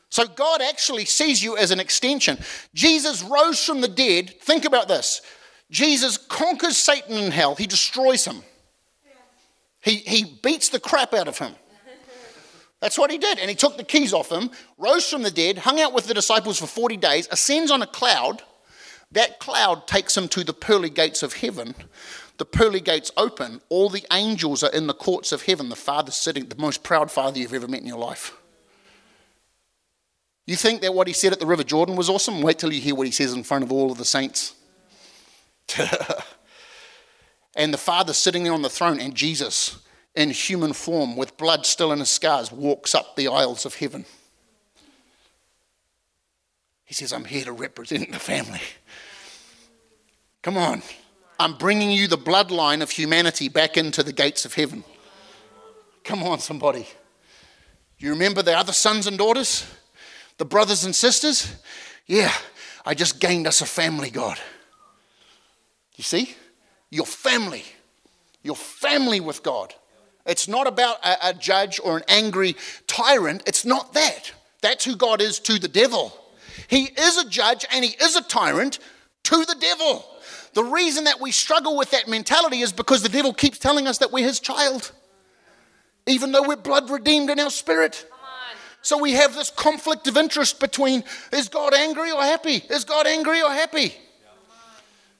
[0.10, 2.38] So God actually sees you as an extension.
[2.74, 4.36] Jesus rose from the dead.
[4.42, 5.22] Think about this
[5.72, 8.44] Jesus conquers Satan in hell, he destroys him,
[9.82, 11.56] he, he beats the crap out of him.
[12.80, 13.40] That's what he did.
[13.40, 16.14] And he took the keys off him, rose from the dead, hung out with the
[16.14, 18.44] disciples for 40 days, ascends on a cloud.
[19.12, 21.76] That cloud takes him to the pearly gates of heaven.
[22.38, 23.62] The pearly gates open.
[23.70, 25.70] All the angels are in the courts of heaven.
[25.70, 28.36] The Father sitting, the most proud Father you've ever met in your life.
[30.46, 32.42] You think that what he said at the River Jordan was awesome?
[32.42, 34.56] Wait till you hear what he says in front of all of the saints.
[37.56, 39.80] and the Father sitting there on the throne, and Jesus
[40.18, 44.04] in human form, with blood still in his scars, walks up the aisles of heaven.
[46.86, 48.62] He says, I'm here to represent the family.
[50.44, 50.82] Come on.
[51.40, 54.84] I'm bringing you the bloodline of humanity back into the gates of heaven.
[56.04, 56.88] Come on, somebody.
[58.00, 59.66] You remember the other sons and daughters?
[60.38, 61.54] The brothers and sisters?
[62.06, 62.32] Yeah,
[62.86, 64.40] I just gained us a family, God.
[65.96, 66.36] You see?
[66.90, 67.64] Your family.
[68.44, 69.74] Your family with God.
[70.26, 73.44] It's not about a, a judge or an angry tyrant.
[73.46, 74.32] It's not that.
[74.62, 76.14] That's who God is to the devil.
[76.68, 78.80] He is a judge and he is a tyrant
[79.24, 80.06] to the devil.
[80.58, 84.00] The reason that we struggle with that mentality is because the devil keeps telling us
[84.00, 84.92] that we're his child,
[86.08, 88.10] even though we're blood redeemed in our spirit.
[88.82, 92.64] So we have this conflict of interest between is God angry or happy?
[92.72, 93.94] Is God angry or happy?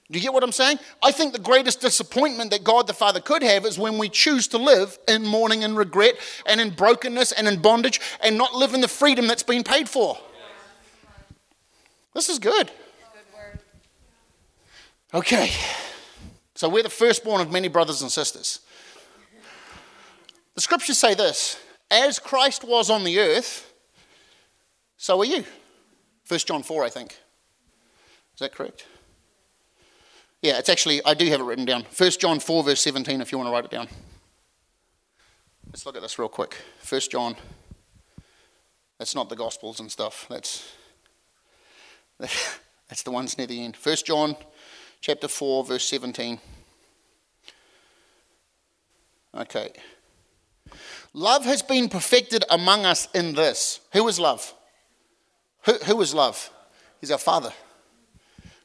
[0.10, 0.80] Do you get what I'm saying?
[1.04, 4.48] I think the greatest disappointment that God the Father could have is when we choose
[4.48, 6.16] to live in mourning and regret
[6.48, 9.88] and in brokenness and in bondage and not live in the freedom that's been paid
[9.88, 10.18] for.
[12.16, 12.72] This is good.
[15.14, 15.52] Okay.
[16.56, 18.60] So we're the firstborn of many brothers and sisters.
[20.56, 23.72] The scriptures say this as Christ was on the earth,
[24.98, 25.46] so are you.
[26.28, 27.12] 1 John 4, I think.
[27.14, 28.86] Is that correct?
[30.42, 31.86] Yeah, it's actually, I do have it written down.
[31.96, 33.88] 1 John 4, verse 17, if you want to write it down.
[35.68, 36.56] Let's look at this real quick.
[36.88, 37.36] 1 John,
[38.98, 40.26] that's not the Gospels and stuff.
[40.30, 40.72] That's,
[42.20, 43.76] that's the ones near the end.
[43.76, 44.36] 1 John
[45.02, 46.40] chapter 4, verse 17.
[49.36, 49.72] Okay.
[51.14, 53.80] Love has been perfected among us in this.
[53.94, 54.54] Who is love?
[55.64, 56.50] Who, who is love?
[57.00, 57.52] He's our Father.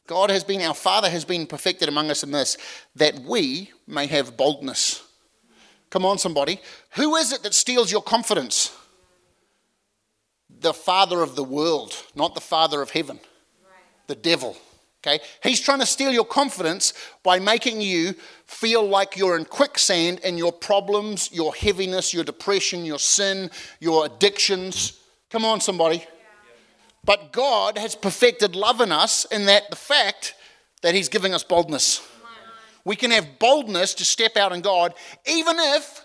[0.06, 2.58] God has been, our Father has been perfected among us in this,
[2.96, 5.02] that we may have boldness.
[5.90, 6.60] Come on, somebody.
[6.92, 8.76] Who is it that steals your confidence?
[10.60, 13.20] The Father of the world, not the Father of heaven,
[14.06, 14.56] the devil.
[15.04, 15.22] Okay?
[15.42, 16.92] He's trying to steal your confidence
[17.22, 18.14] by making you
[18.46, 23.50] feel like you're in quicksand and your problems, your heaviness, your depression, your sin,
[23.80, 25.00] your addictions.
[25.30, 26.04] Come on, somebody.
[27.04, 30.34] But God has perfected love in us in that the fact
[30.82, 32.06] that He's giving us boldness.
[32.84, 34.94] We can have boldness to step out in God,
[35.26, 36.04] even if,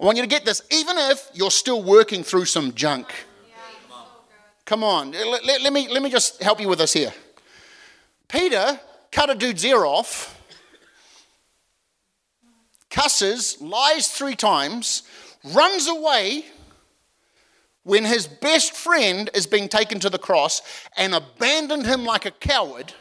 [0.00, 3.12] I want you to get this, even if you're still working through some junk.
[4.64, 7.12] Come on, let, let, let me, let me just help you with this here.
[8.30, 10.40] Peter cut a dude's ear off,
[12.90, 15.02] cusses, lies three times,
[15.54, 16.44] runs away
[17.82, 20.62] when his best friend is being taken to the cross
[20.96, 22.92] and abandoned him like a coward.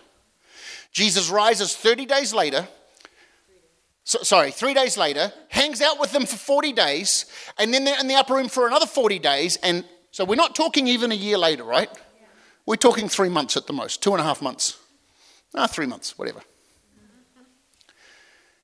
[0.92, 2.68] Jesus rises 30 days later.
[4.04, 7.26] So, sorry, three days later, hangs out with them for 40 days,
[7.60, 9.58] and then they're in the upper room for another 40 days.
[9.58, 11.90] And so we're not talking even a year later, right?
[12.66, 14.78] We're talking three months at the most, two and a half months.
[15.56, 16.42] Ah, three months, whatever.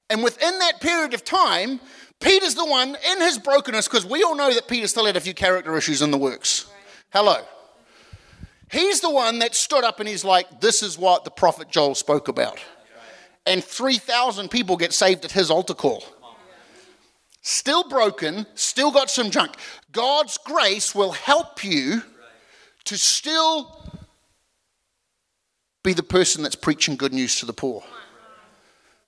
[0.10, 1.80] And within that period of time,
[2.20, 5.22] Peter's the one in his brokenness, because we all know that Peter still had a
[5.22, 6.68] few character issues in the works.
[7.12, 7.42] Hello.
[8.72, 11.96] He's the one that stood up and he's like, This is what the prophet Joel
[11.96, 12.60] spoke about.
[13.46, 16.04] And 3,000 people get saved at his altar call.
[17.42, 19.56] Still broken, still got some junk.
[19.92, 22.02] God's grace will help you
[22.86, 23.84] to still
[25.86, 27.84] be the person that's preaching good news to the poor.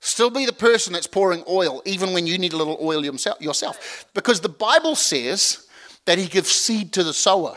[0.00, 4.06] Still be the person that's pouring oil, even when you need a little oil yourself.
[4.14, 5.66] Because the Bible says
[6.04, 7.56] that He gives seed to the sower.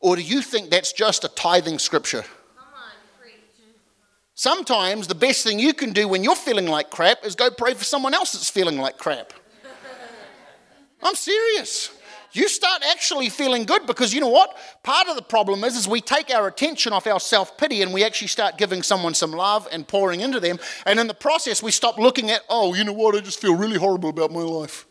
[0.00, 2.24] Or do you think that's just a tithing scripture?
[4.34, 7.74] Sometimes the best thing you can do when you're feeling like crap is go pray
[7.74, 9.32] for someone else that's feeling like crap.
[11.00, 11.90] I'm serious.
[12.32, 14.56] You start actually feeling good because you know what?
[14.82, 17.92] Part of the problem is, is we take our attention off our self pity and
[17.92, 20.58] we actually start giving someone some love and pouring into them.
[20.86, 23.14] And in the process, we stop looking at, oh, you know what?
[23.14, 24.86] I just feel really horrible about my life.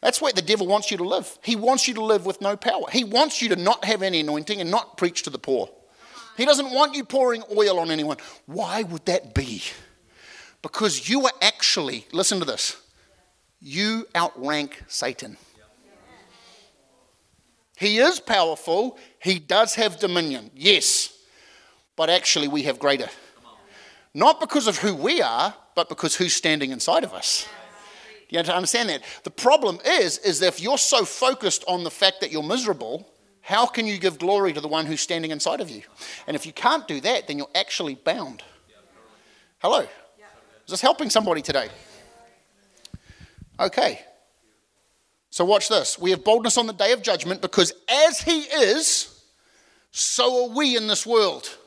[0.00, 1.38] That's where the devil wants you to live.
[1.42, 2.84] He wants you to live with no power.
[2.90, 5.70] He wants you to not have any anointing and not preach to the poor.
[6.36, 8.16] He doesn't want you pouring oil on anyone.
[8.46, 9.62] Why would that be?
[10.62, 12.76] Because you are actually, listen to this,
[13.60, 15.36] you outrank Satan.
[17.76, 21.12] He is powerful, he does have dominion, yes,
[21.96, 23.08] but actually we have greater.
[24.14, 27.48] Not because of who we are, but because who's standing inside of us.
[28.28, 29.02] You have to understand that.
[29.24, 33.08] The problem is, is that if you're so focused on the fact that you're miserable,
[33.40, 35.82] how can you give glory to the one who's standing inside of you?
[36.26, 38.42] And if you can't do that, then you're actually bound.
[39.58, 39.80] Hello?
[39.80, 41.68] Is this helping somebody today?
[43.60, 44.00] Okay.
[45.34, 45.98] So watch this.
[45.98, 49.20] We have boldness on the day of judgment because as he is,
[49.90, 51.58] so are we in this world.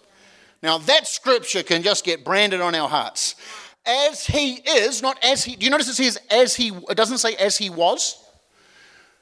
[0.63, 3.36] Now that scripture can just get branded on our hearts
[3.86, 5.57] as he is, not as he.
[5.57, 8.15] Do you notice it says as he, it doesn't say as he was?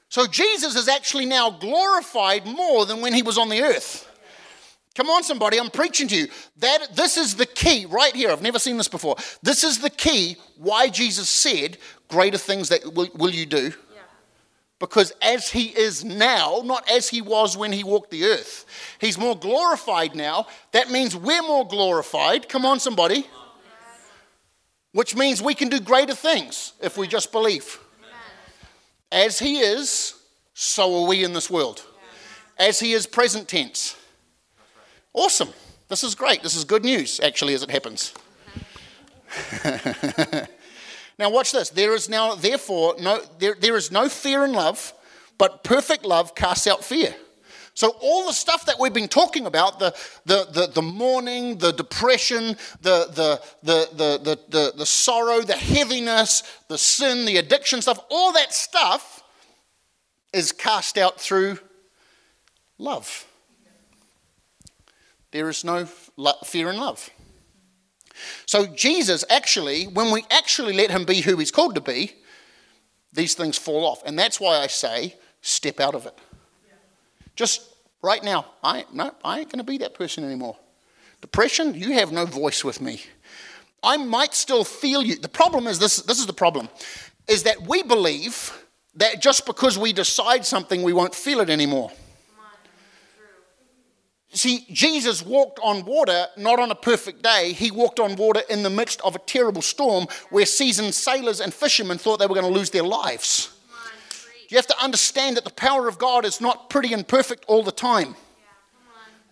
[0.10, 4.08] So Jesus is actually now glorified more than when he was on the earth.
[4.94, 6.28] Come on, somebody, I'm preaching to you.
[6.58, 8.30] That this is the key right here.
[8.30, 9.16] I've never seen this before.
[9.42, 11.80] This is the key why Jesus said,
[12.10, 13.74] Greater things that will, will you do.
[14.80, 18.66] Because as he is now, not as he was when he walked the earth,
[19.00, 20.48] he's more glorified now.
[20.74, 22.50] That means we're more glorified.
[22.50, 23.26] Come on, somebody
[24.96, 27.80] which means we can do greater things if we just believe.
[29.12, 30.14] As He is,
[30.54, 31.86] so are we in this world.
[32.58, 33.98] As He is present tense.
[35.12, 35.50] Awesome.
[35.90, 36.44] This is great.
[36.44, 38.14] This is good news, actually, as it happens.
[41.18, 41.70] now, watch this.
[41.70, 44.94] There is now, therefore, no, there, there is no fear in love,
[45.38, 47.16] but perfect love casts out fear.
[47.74, 49.94] So, all the stuff that we've been talking about the,
[50.26, 55.58] the, the, the mourning, the depression, the, the, the, the, the, the, the sorrow, the
[55.58, 59.24] heaviness, the sin, the addiction stuff all that stuff
[60.32, 61.60] is cast out through
[62.78, 63.26] love.
[65.32, 67.10] There is no fear in love.
[68.46, 72.14] So, Jesus actually, when we actually let him be who he's called to be,
[73.14, 74.04] these things fall off.
[74.06, 76.18] And that's why I say, step out of it.
[77.36, 80.58] Just right now, I, no, I ain't going to be that person anymore.
[81.22, 83.02] Depression, you have no voice with me.
[83.84, 85.16] I might still feel you.
[85.16, 86.70] The problem is this this is the problem
[87.28, 88.52] is that we believe
[88.96, 91.92] that just because we decide something, we won't feel it anymore.
[94.36, 97.54] See, Jesus walked on water not on a perfect day.
[97.54, 101.54] He walked on water in the midst of a terrible storm where seasoned sailors and
[101.54, 103.50] fishermen thought they were going to lose their lives.
[104.50, 107.64] You have to understand that the power of God is not pretty and perfect all
[107.64, 108.16] the time.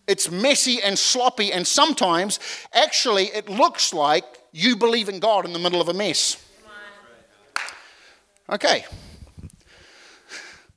[0.08, 2.40] It's messy and sloppy, and sometimes,
[2.74, 6.44] actually, it looks like you believe in God in the middle of a mess.
[8.50, 8.86] Okay.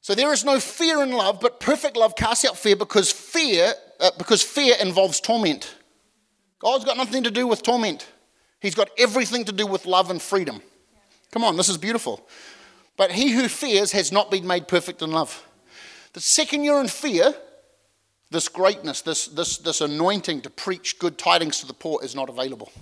[0.00, 3.72] So there is no fear in love, but perfect love casts out fear because fear,
[4.00, 5.76] uh, because fear involves torment.
[6.58, 8.06] God's got nothing to do with torment.
[8.60, 10.62] He's got everything to do with love and freedom.
[11.32, 12.26] Come on, this is beautiful.
[12.96, 15.46] But he who fears has not been made perfect in love.
[16.14, 17.34] The second you're in fear,
[18.30, 22.28] this greatness, this, this, this anointing to preach good tidings to the poor is not
[22.28, 22.72] available.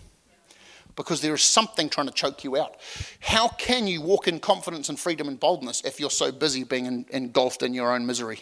[0.97, 2.77] Because there is something trying to choke you out.
[3.19, 6.87] How can you walk in confidence and freedom and boldness if you're so busy being
[6.87, 8.39] in, engulfed in your own misery?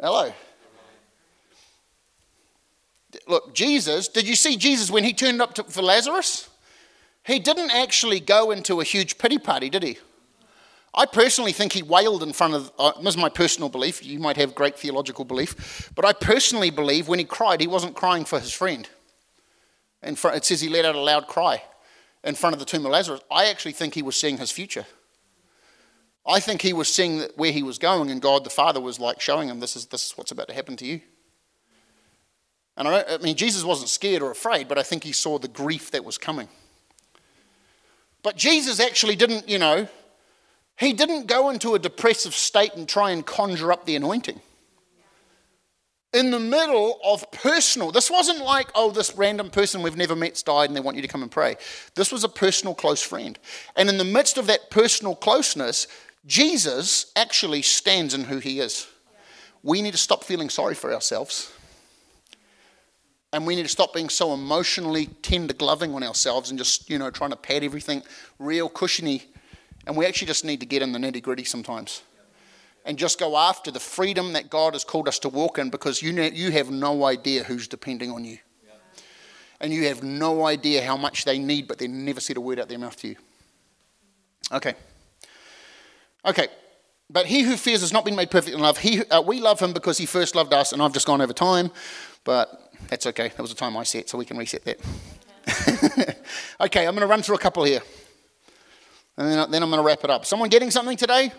[0.00, 0.32] Hello.
[3.26, 6.48] Look, Jesus, did you see Jesus when he turned up to, for Lazarus?
[7.24, 9.98] He didn't actually go into a huge pity party, did he?
[10.94, 14.18] I personally think he wailed in front of, uh, this is my personal belief, you
[14.18, 18.24] might have great theological belief, but I personally believe when he cried, he wasn't crying
[18.24, 18.88] for his friend.
[20.16, 21.62] Front, it says he let out a loud cry
[22.24, 23.20] in front of the tomb of Lazarus.
[23.30, 24.86] I actually think he was seeing his future.
[26.26, 29.20] I think he was seeing where he was going, and God the Father was like
[29.20, 31.00] showing him, this is, this is what's about to happen to you.
[32.78, 35.48] And I, I mean, Jesus wasn't scared or afraid, but I think he saw the
[35.48, 36.48] grief that was coming.
[38.22, 39.88] But Jesus actually didn't, you know,
[40.78, 44.40] he didn't go into a depressive state and try and conjure up the anointing.
[46.14, 50.44] In the middle of personal, this wasn't like, oh, this random person we've never met's
[50.44, 51.56] died and they want you to come and pray.
[51.96, 53.38] This was a personal close friend.
[53.74, 55.88] And in the midst of that personal closeness,
[56.26, 58.86] Jesus actually stands in who he is.
[59.64, 61.52] We need to stop feeling sorry for ourselves
[63.32, 66.98] and we need to stop being so emotionally tender gloving on ourselves and just, you
[66.98, 68.02] know, trying to pad everything
[68.38, 69.24] real cushiony
[69.86, 72.02] And we actually just need to get in the nitty gritty sometimes
[72.84, 76.02] and just go after the freedom that God has called us to walk in because
[76.02, 78.38] you, know, you have no idea who's depending on you.
[79.60, 82.60] And you have no idea how much they need, but they never said a word
[82.60, 83.16] out their mouth to you.
[84.52, 84.74] Okay.
[86.24, 86.48] Okay.
[87.10, 88.78] But he who fears has not been made perfect in love.
[88.78, 91.32] He, uh, we love him because he first loved us, and I've just gone over
[91.32, 91.70] time,
[92.24, 93.28] but that's okay.
[93.28, 94.78] That was the time I set, so we can reset that.
[96.60, 97.80] okay, I'm going to run through a couple here.
[99.16, 100.24] And then, then I'm going to wrap it up.
[100.24, 101.24] Someone getting something today?
[101.24, 101.32] Yeah.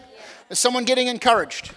[0.49, 1.71] Is someone getting encouraged?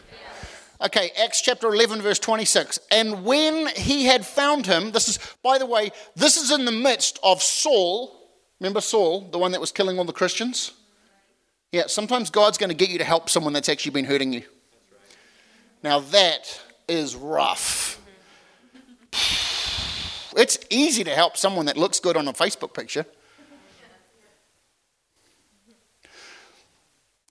[0.85, 2.81] Okay, Acts chapter 11, verse 26.
[2.91, 6.73] And when he had found him, this is, by the way, this is in the
[6.73, 8.19] midst of Saul.
[8.59, 10.73] Remember Saul, the one that was killing all the Christians?
[11.71, 14.43] Yeah, sometimes God's going to get you to help someone that's actually been hurting you.
[15.85, 18.01] Now that is rough.
[19.13, 19.42] Mm-hmm.
[20.37, 23.07] It's easy to help someone that looks good on a Facebook picture.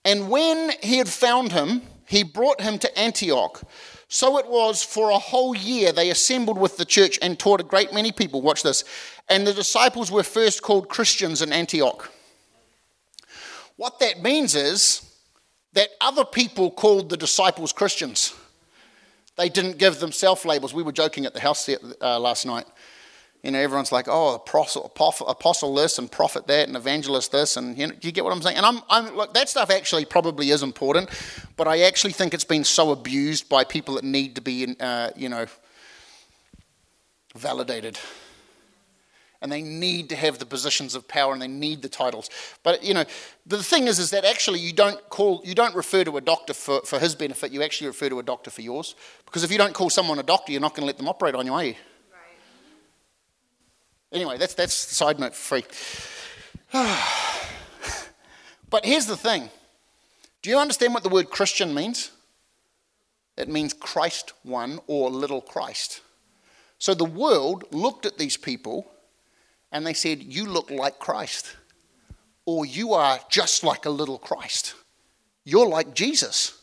[0.04, 3.62] And when he had found him, he brought him to Antioch.
[4.08, 7.64] So it was for a whole year they assembled with the church and taught a
[7.64, 8.42] great many people.
[8.42, 8.84] Watch this.
[9.28, 12.10] And the disciples were first called Christians in Antioch.
[13.76, 15.08] What that means is
[15.72, 18.34] that other people called the disciples Christians.
[19.36, 20.74] They didn't give themselves labels.
[20.74, 22.66] We were joking at the house uh, last night
[23.42, 27.56] you know, everyone's like, oh, apostle, apostle this and prophet that and evangelist this.
[27.56, 28.56] And you know, do you get what I'm saying?
[28.56, 31.10] And I'm, I'm, look, that stuff actually probably is important,
[31.56, 35.10] but I actually think it's been so abused by people that need to be, uh,
[35.16, 35.46] you know,
[37.34, 37.98] validated.
[39.42, 42.30] And they need to have the positions of power and they need the titles.
[42.62, 43.04] But, you know,
[43.44, 46.54] the thing is, is that actually you don't call, you don't refer to a doctor
[46.54, 48.94] for, for his benefit, you actually refer to a doctor for yours.
[49.26, 51.34] Because if you don't call someone a doctor, you're not going to let them operate
[51.34, 51.74] on you, are you?
[54.12, 55.64] Anyway, that's, that's side note free.
[58.70, 59.50] but here's the thing
[60.42, 62.10] do you understand what the word Christian means?
[63.36, 66.02] It means Christ one or little Christ.
[66.78, 68.91] So the world looked at these people
[69.72, 71.56] and they said, You look like Christ,
[72.44, 74.74] or you are just like a little Christ.
[75.44, 76.58] You're like Jesus.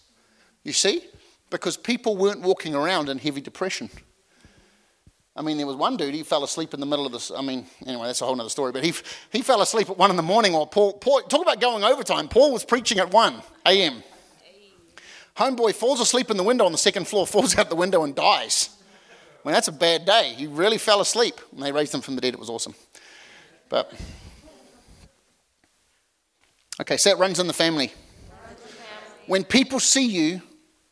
[0.63, 1.03] You see?
[1.49, 3.89] Because people weren't walking around in heavy depression.
[5.35, 7.31] I mean, there was one dude, he fell asleep in the middle of this.
[7.31, 8.73] I mean, anyway, that's a whole other story.
[8.73, 8.93] But he,
[9.31, 12.27] he fell asleep at 1 in the morning while Paul, Paul, talk about going overtime.
[12.27, 14.03] Paul was preaching at 1 a.m.
[15.37, 18.13] Homeboy falls asleep in the window on the second floor, falls out the window and
[18.13, 18.69] dies.
[19.43, 20.33] I mean, that's a bad day.
[20.35, 21.39] He really fell asleep.
[21.53, 22.33] And they raised him from the dead.
[22.33, 22.75] It was awesome.
[23.69, 23.93] But,
[26.81, 27.93] okay, so it runs in the family.
[29.27, 30.41] When people see you,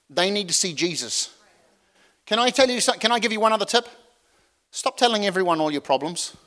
[0.10, 1.34] they need to see Jesus.
[2.28, 2.80] Can I tell you?
[3.00, 3.88] Can I give you one other tip?
[4.70, 6.38] Stop telling everyone all your problems.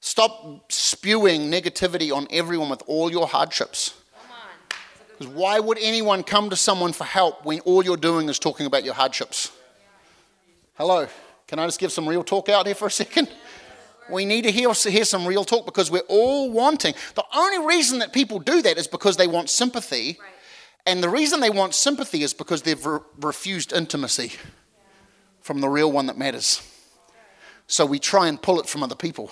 [0.00, 3.94] Stop spewing negativity on everyone with all your hardships.
[5.18, 8.66] Because why would anyone come to someone for help when all you're doing is talking
[8.66, 9.50] about your hardships?
[10.74, 11.08] Hello,
[11.48, 13.28] can I just give some real talk out here for a second?
[14.10, 16.94] We need to hear, hear some real talk because we're all wanting.
[17.14, 20.18] The only reason that people do that is because they want sympathy.
[20.86, 24.32] And the reason they want sympathy is because they've re- refused intimacy
[25.40, 26.62] from the real one that matters.
[27.66, 29.30] So we try and pull it from other people.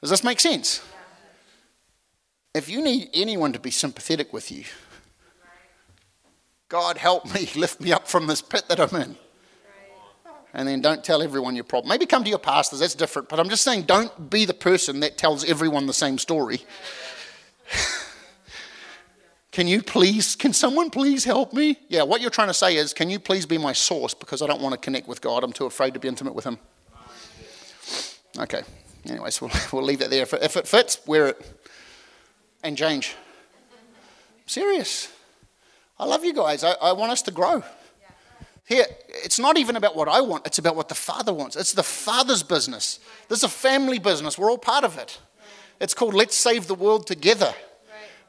[0.00, 0.82] Does this make sense?
[2.54, 4.64] If you need anyone to be sympathetic with you,
[6.68, 9.16] God help me, lift me up from this pit that I'm in.
[10.54, 11.88] And then don't tell everyone your problem.
[11.88, 13.28] Maybe come to your pastors, that's different.
[13.28, 16.60] But I'm just saying, don't be the person that tells everyone the same story.
[19.52, 21.78] Can you please, can someone please help me?
[21.88, 24.46] Yeah, what you're trying to say is, can you please be my source because I
[24.46, 25.44] don't want to connect with God.
[25.44, 26.58] I'm too afraid to be intimate with Him.
[28.38, 28.62] Okay,
[29.04, 30.22] anyways, we'll, we'll leave that there.
[30.22, 31.68] If it, if it fits, wear it
[32.62, 33.14] and change.
[34.46, 35.12] serious.
[35.98, 36.64] I love you guys.
[36.64, 37.62] I, I want us to grow.
[38.64, 41.56] Here, it's not even about what I want, it's about what the Father wants.
[41.56, 43.00] It's the Father's business.
[43.28, 44.38] This is a family business.
[44.38, 45.18] We're all part of it.
[45.80, 47.52] It's called Let's Save the World Together.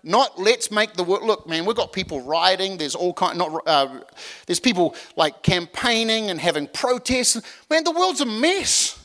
[0.04, 1.24] Not let's make the world.
[1.24, 2.78] Look, man, we've got people rioting.
[2.78, 3.38] There's all kind.
[3.38, 4.02] Not uh,
[4.46, 7.42] there's people like campaigning and having protests.
[7.70, 9.00] Man, the world's a mess.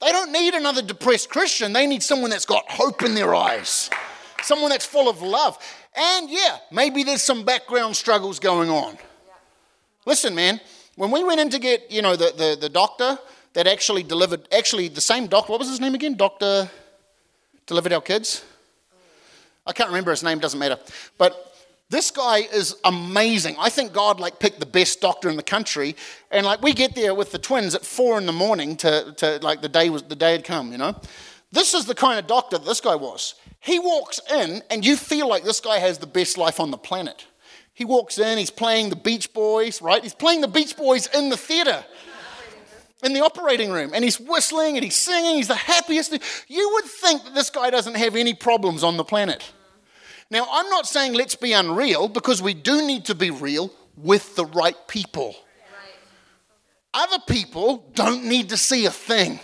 [0.00, 1.74] They don't need another depressed Christian.
[1.74, 3.90] They need someone that's got hope in their eyes,
[4.42, 5.58] someone that's full of love.
[5.94, 8.96] And yeah, maybe there's some background struggles going on.
[10.06, 10.60] Listen, man,
[10.96, 13.18] when we went in to get, you know, the, the, the doctor
[13.52, 16.16] that actually delivered, actually the same doctor, what was his name again?
[16.16, 16.70] Doctor
[17.66, 18.44] delivered our kids.
[19.66, 20.78] I can't remember his name, doesn't matter.
[21.18, 21.54] But
[21.90, 23.56] this guy is amazing.
[23.58, 25.96] I think God like picked the best doctor in the country.
[26.30, 29.38] And like we get there with the twins at four in the morning to, to
[29.42, 30.94] like the day was the day had come, you know.
[31.52, 33.34] This is the kind of doctor this guy was.
[33.58, 36.78] He walks in, and you feel like this guy has the best life on the
[36.78, 37.26] planet.
[37.80, 40.02] He walks in, he's playing the Beach Boys, right?
[40.02, 41.82] He's playing the Beach Boys in the theater,
[43.02, 45.36] in the operating room, and he's whistling and he's singing.
[45.36, 46.12] He's the happiest.
[46.46, 49.50] You would think that this guy doesn't have any problems on the planet.
[50.30, 54.36] Now, I'm not saying let's be unreal because we do need to be real with
[54.36, 55.34] the right people.
[56.92, 59.40] Other people don't need to see a thing.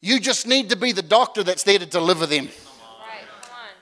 [0.00, 2.50] You just need to be the doctor that's there to deliver them.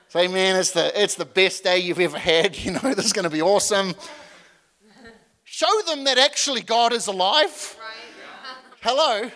[0.09, 2.57] Say, man, it's the, it's the best day you've ever had.
[2.57, 3.93] You know, this is going to be awesome.
[5.43, 7.77] Show them that actually God is alive.
[8.81, 9.29] Hello.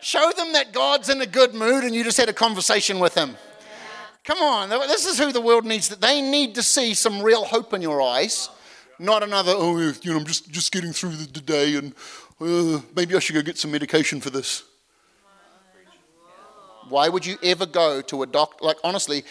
[0.00, 3.14] Show them that God's in a good mood and you just had a conversation with
[3.14, 3.36] him.
[4.24, 5.88] Come on, this is who the world needs.
[5.88, 8.50] That they need to see some real hope in your eyes,
[8.98, 9.52] not another.
[9.54, 11.94] Oh, you know, I'm just just getting through the, the day, and
[12.38, 14.64] uh, maybe I should go get some medication for this.
[16.90, 18.62] Why would you ever go to a doctor?
[18.62, 19.24] Like honestly,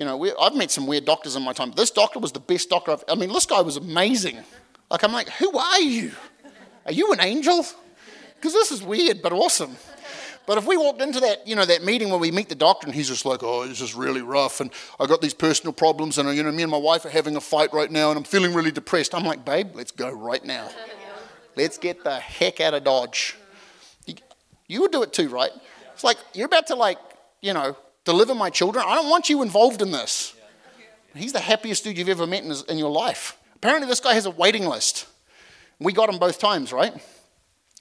[0.00, 1.72] you know, we, I've met some weird doctors in my time.
[1.72, 4.38] This doctor was the best doctor I've, I mean, this guy was amazing.
[4.90, 6.12] Like, I'm like, who are you?
[6.86, 7.66] Are you an angel?
[8.34, 9.76] Because this is weird, but awesome.
[10.46, 12.86] But if we walked into that, you know, that meeting where we meet the doctor
[12.86, 16.16] and he's just like, oh, this is really rough and I got these personal problems
[16.16, 18.24] and, you know, me and my wife are having a fight right now and I'm
[18.24, 19.14] feeling really depressed.
[19.14, 20.70] I'm like, babe, let's go right now.
[21.56, 23.36] Let's get the heck out of Dodge.
[24.66, 25.50] You would do it too, right?
[25.92, 26.96] It's like, you're about to like,
[27.42, 28.84] you know, deliver my children.
[28.86, 30.34] I don't want you involved in this.
[31.14, 33.36] He's the happiest dude you've ever met in, his, in your life.
[33.56, 35.06] Apparently, this guy has a waiting list.
[35.78, 36.94] We got him both times, right?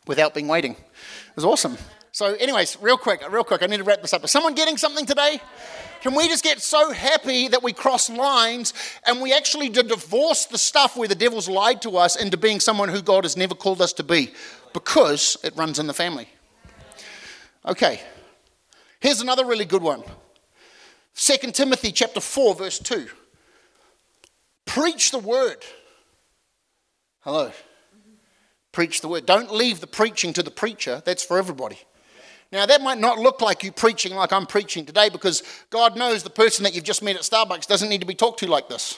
[0.08, 0.72] Without being waiting.
[0.72, 1.78] It was awesome.
[2.12, 4.24] So, anyways, real quick, real quick, I need to wrap this up.
[4.24, 5.40] Is someone getting something today?
[6.02, 8.74] Can we just get so happy that we cross lines
[9.06, 12.90] and we actually divorce the stuff where the devil's lied to us into being someone
[12.90, 14.34] who God has never called us to be?
[14.74, 16.30] Because it runs in the family.
[17.66, 18.02] Okay,
[19.00, 20.04] Here's another really good one.
[21.16, 23.08] 2 Timothy chapter 4 verse 2.
[24.66, 25.66] Preach the word.
[27.22, 27.52] Hello.
[28.72, 29.26] Preach the word.
[29.26, 31.02] Don't leave the preaching to the preacher.
[31.06, 31.80] That's for everybody.
[32.52, 36.24] Now, that might not look like you preaching like I'm preaching today because God knows
[36.24, 38.70] the person that you've just met at Starbucks doesn't need to be talked to like
[38.70, 38.98] this.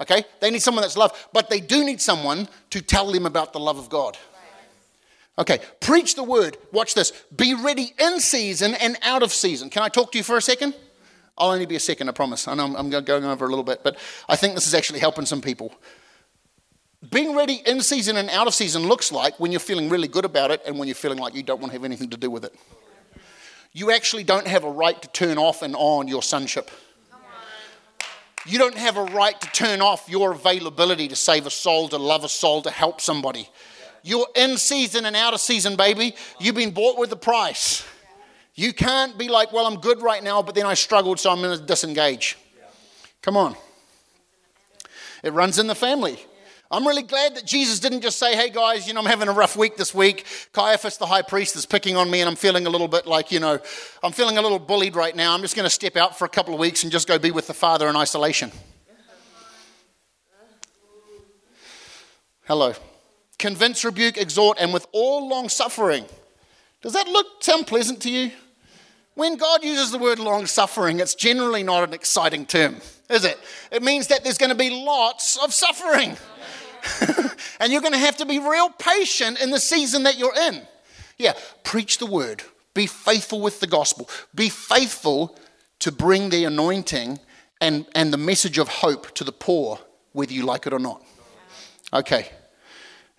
[0.00, 0.24] Okay?
[0.40, 3.60] They need someone that's loved, but they do need someone to tell them about the
[3.60, 4.16] love of God.
[5.38, 6.58] Okay, preach the word.
[6.72, 7.12] Watch this.
[7.34, 9.70] Be ready in season and out of season.
[9.70, 10.74] Can I talk to you for a second?
[11.38, 12.48] I'll only be a second, I promise.
[12.48, 13.96] I know I'm going over a little bit, but
[14.28, 15.72] I think this is actually helping some people.
[17.08, 20.24] Being ready in season and out of season looks like when you're feeling really good
[20.24, 22.28] about it and when you're feeling like you don't want to have anything to do
[22.28, 22.52] with it.
[23.72, 26.72] You actually don't have a right to turn off and on your sonship.
[28.44, 31.98] You don't have a right to turn off your availability to save a soul, to
[31.98, 33.48] love a soul, to help somebody.
[34.08, 36.14] You're in season and out of season, baby.
[36.40, 37.84] You've been bought with the price.
[38.54, 41.42] You can't be like, well, I'm good right now, but then I struggled, so I'm
[41.42, 42.38] going to disengage.
[43.20, 43.54] Come on.
[45.22, 46.18] It runs in the family.
[46.70, 49.32] I'm really glad that Jesus didn't just say, hey guys, you know, I'm having a
[49.32, 50.24] rough week this week.
[50.52, 53.30] Caiaphas, the high priest, is picking on me, and I'm feeling a little bit like,
[53.30, 53.58] you know,
[54.02, 55.34] I'm feeling a little bullied right now.
[55.34, 57.30] I'm just going to step out for a couple of weeks and just go be
[57.30, 58.52] with the Father in isolation.
[62.46, 62.72] Hello
[63.38, 66.04] convince, rebuke, exhort, and with all long suffering.
[66.82, 68.32] Does that look sound pleasant to you?
[69.14, 72.76] When God uses the word long suffering, it's generally not an exciting term,
[73.10, 73.38] is it?
[73.72, 76.16] It means that there's going to be lots of suffering.
[77.60, 80.62] and you're going to have to be real patient in the season that you're in.
[81.16, 81.32] Yeah,
[81.64, 82.44] preach the word.
[82.74, 84.08] Be faithful with the gospel.
[84.36, 85.36] Be faithful
[85.80, 87.18] to bring the anointing
[87.60, 89.80] and, and the message of hope to the poor,
[90.12, 91.02] whether you like it or not.
[91.92, 92.30] Okay.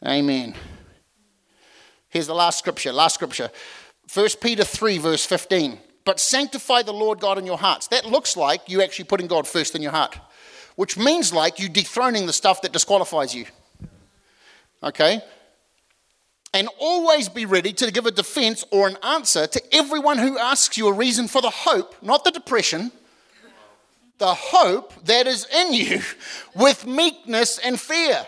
[0.06, 0.56] Amen.
[2.10, 3.52] Here's the last scripture, last scripture.
[4.14, 5.80] 1 Peter 3, verse 15.
[6.06, 7.88] But sanctify the Lord God in your hearts.
[7.88, 10.18] That looks like you actually putting God first in your heart,
[10.76, 13.46] which means like you dethroning the stuff that disqualifies you.
[14.82, 15.22] Okay?
[16.54, 20.78] And always be ready to give a defense or an answer to everyone who asks
[20.78, 22.92] you a reason for the hope, not the depression,
[24.18, 26.02] the hope that is in you
[26.56, 28.26] with meekness and fear.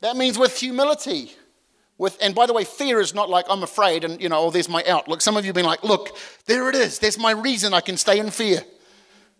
[0.00, 1.32] That means with humility.
[1.96, 4.50] With, and by the way, fear is not like I'm afraid and, you know, oh,
[4.50, 5.20] there's my outlook.
[5.20, 6.16] Some of you have been like, look,
[6.46, 6.98] there it is.
[6.98, 8.62] There's my reason I can stay in fear.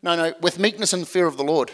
[0.03, 1.73] No, no, with meekness and fear of the Lord.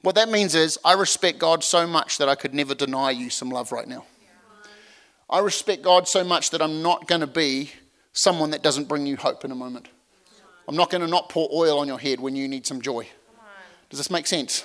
[0.00, 3.30] What that means is I respect God so much that I could never deny you
[3.30, 4.04] some love right now.
[5.30, 7.70] I respect God so much that I'm not going to be
[8.12, 9.88] someone that doesn't bring you hope in a moment.
[10.68, 13.06] I'm not going to not pour oil on your head when you need some joy.
[13.88, 14.64] Does this make sense?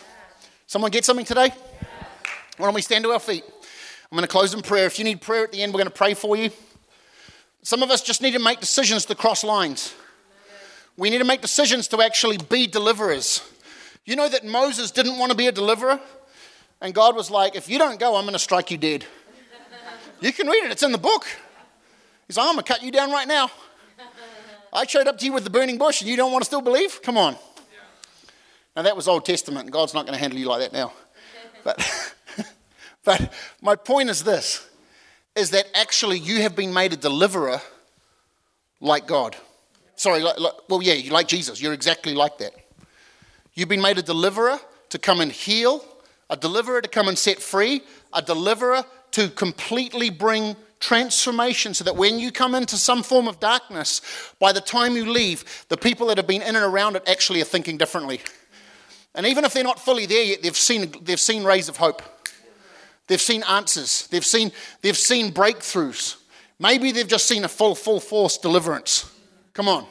[0.66, 1.52] Someone get something today?
[2.58, 3.44] Why don't we stand to our feet?
[4.12, 4.86] I'm going to close in prayer.
[4.86, 6.50] If you need prayer at the end, we're going to pray for you.
[7.62, 9.94] Some of us just need to make decisions to cross lines.
[10.96, 13.42] We need to make decisions to actually be deliverers.
[14.06, 16.00] You know that Moses didn't want to be a deliverer?
[16.82, 19.06] And God was like, if you don't go, I'm going to strike you dead.
[20.20, 21.28] You can read it, it's in the book.
[22.28, 23.50] He's like, I'm going to cut you down right now.
[24.74, 26.62] I showed up to you with the burning bush and you don't want to still
[26.62, 27.02] believe?
[27.02, 27.36] Come on.
[28.76, 30.94] Now, that was Old Testament, God's not going to handle you like that now.
[31.64, 31.80] But,
[33.08, 33.32] but
[33.62, 34.68] my point is this
[35.34, 37.62] is that actually you have been made a deliverer
[38.82, 39.38] like God.
[39.96, 41.62] Sorry, like, like, well, yeah, you like Jesus.
[41.62, 42.52] You're exactly like that.
[43.54, 45.86] You've been made a deliverer to come and heal,
[46.30, 47.82] a deliverer to come and set free,
[48.12, 53.40] a deliverer to completely bring transformation so that when you come into some form of
[53.40, 54.02] darkness,
[54.38, 57.42] by the time you leave, the people that have been in and around it actually
[57.42, 58.20] are thinking differently.
[59.16, 62.02] And even if they're not fully there yet, they've seen, they've seen rays of hope.
[63.08, 64.08] They've seen answers.
[64.08, 64.52] They've seen,
[64.82, 66.18] they've seen breakthroughs.
[66.60, 69.12] Maybe they've just seen a full, full force deliverance.
[69.54, 69.86] Come on.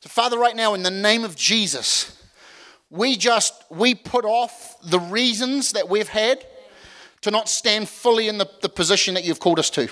[0.00, 2.16] So, Father, right now, in the name of Jesus,
[2.90, 6.44] we just we put off the reasons that we've had
[7.22, 9.88] to not stand fully in the, the position that you've called us to.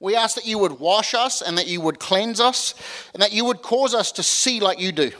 [0.00, 2.74] We ask that you would wash us and that you would cleanse us
[3.14, 5.10] and that you would cause us to see like you do.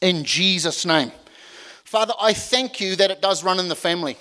[0.00, 1.10] In Jesus' name.
[1.84, 4.16] Father, I thank you that it does run in the family.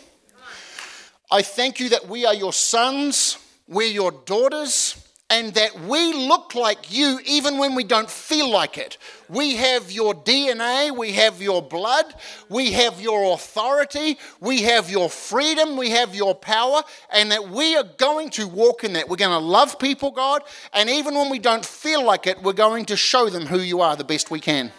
[1.30, 6.56] I thank you that we are your sons, we're your daughters, and that we look
[6.56, 8.98] like you even when we don't feel like it.
[9.28, 12.06] We have your DNA, we have your blood,
[12.48, 17.76] we have your authority, we have your freedom, we have your power, and that we
[17.76, 19.10] are going to walk in that.
[19.10, 22.54] We're going to love people, God, and even when we don't feel like it, we're
[22.54, 24.72] going to show them who you are the best we can.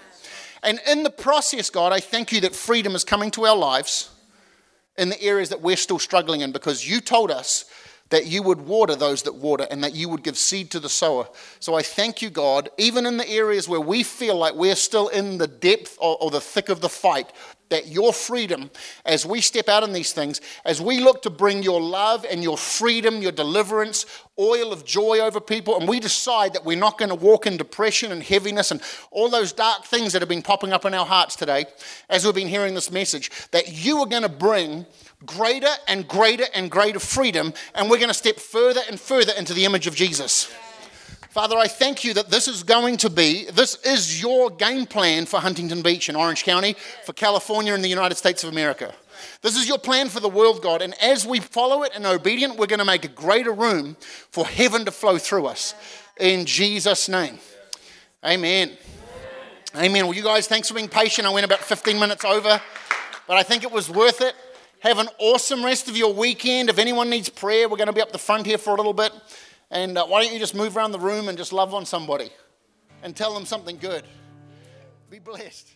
[0.63, 4.09] And in the process, God, I thank you that freedom is coming to our lives
[4.99, 7.65] in the areas that we're still struggling in because you told us
[8.11, 10.89] that you would water those that water and that you would give seed to the
[10.89, 11.29] sower.
[11.61, 15.09] So I thank you, God, even in the areas where we feel like we're still
[15.09, 17.33] in the depth or, or, the thick of the fight,
[17.69, 18.71] that your freedom,
[19.05, 22.43] as we step out in these things, as we look to bring your love and
[22.43, 24.07] your freedom, your deliverance,
[24.39, 27.57] oil of joy over people, and we decide that we're not going to walk in
[27.57, 28.81] depression and heaviness and
[29.11, 31.67] all those dark things that have been popping up in our hearts today,
[32.09, 34.87] as we've been hearing this message, that you are going to bring
[35.27, 39.55] greater and greater and greater freedom, and we're going to step further and further into
[39.55, 40.53] the image of Jesus.
[41.31, 45.27] Father, I thank you that this is going to be, this is your game plan
[45.27, 48.95] for Huntington Beach in Orange County, for California and the United States of America.
[49.43, 50.81] This is your plan for the world, God.
[50.81, 53.97] And as we follow it and obedient, we're going to make a greater room
[54.31, 55.75] for heaven to flow through us.
[56.19, 57.39] In Jesus' name.
[58.25, 58.77] Amen.
[59.77, 60.07] Amen.
[60.07, 61.27] Well, you guys, thanks for being patient.
[61.27, 62.61] I went about 15 minutes over,
[63.27, 64.35] but I think it was worth it.
[64.81, 66.71] Have an awesome rest of your weekend.
[66.71, 68.93] If anyone needs prayer, we're going to be up the front here for a little
[68.93, 69.13] bit.
[69.73, 72.31] And uh, why don't you just move around the room and just love on somebody
[73.03, 74.05] and tell them something good?
[75.11, 75.69] Be blessed.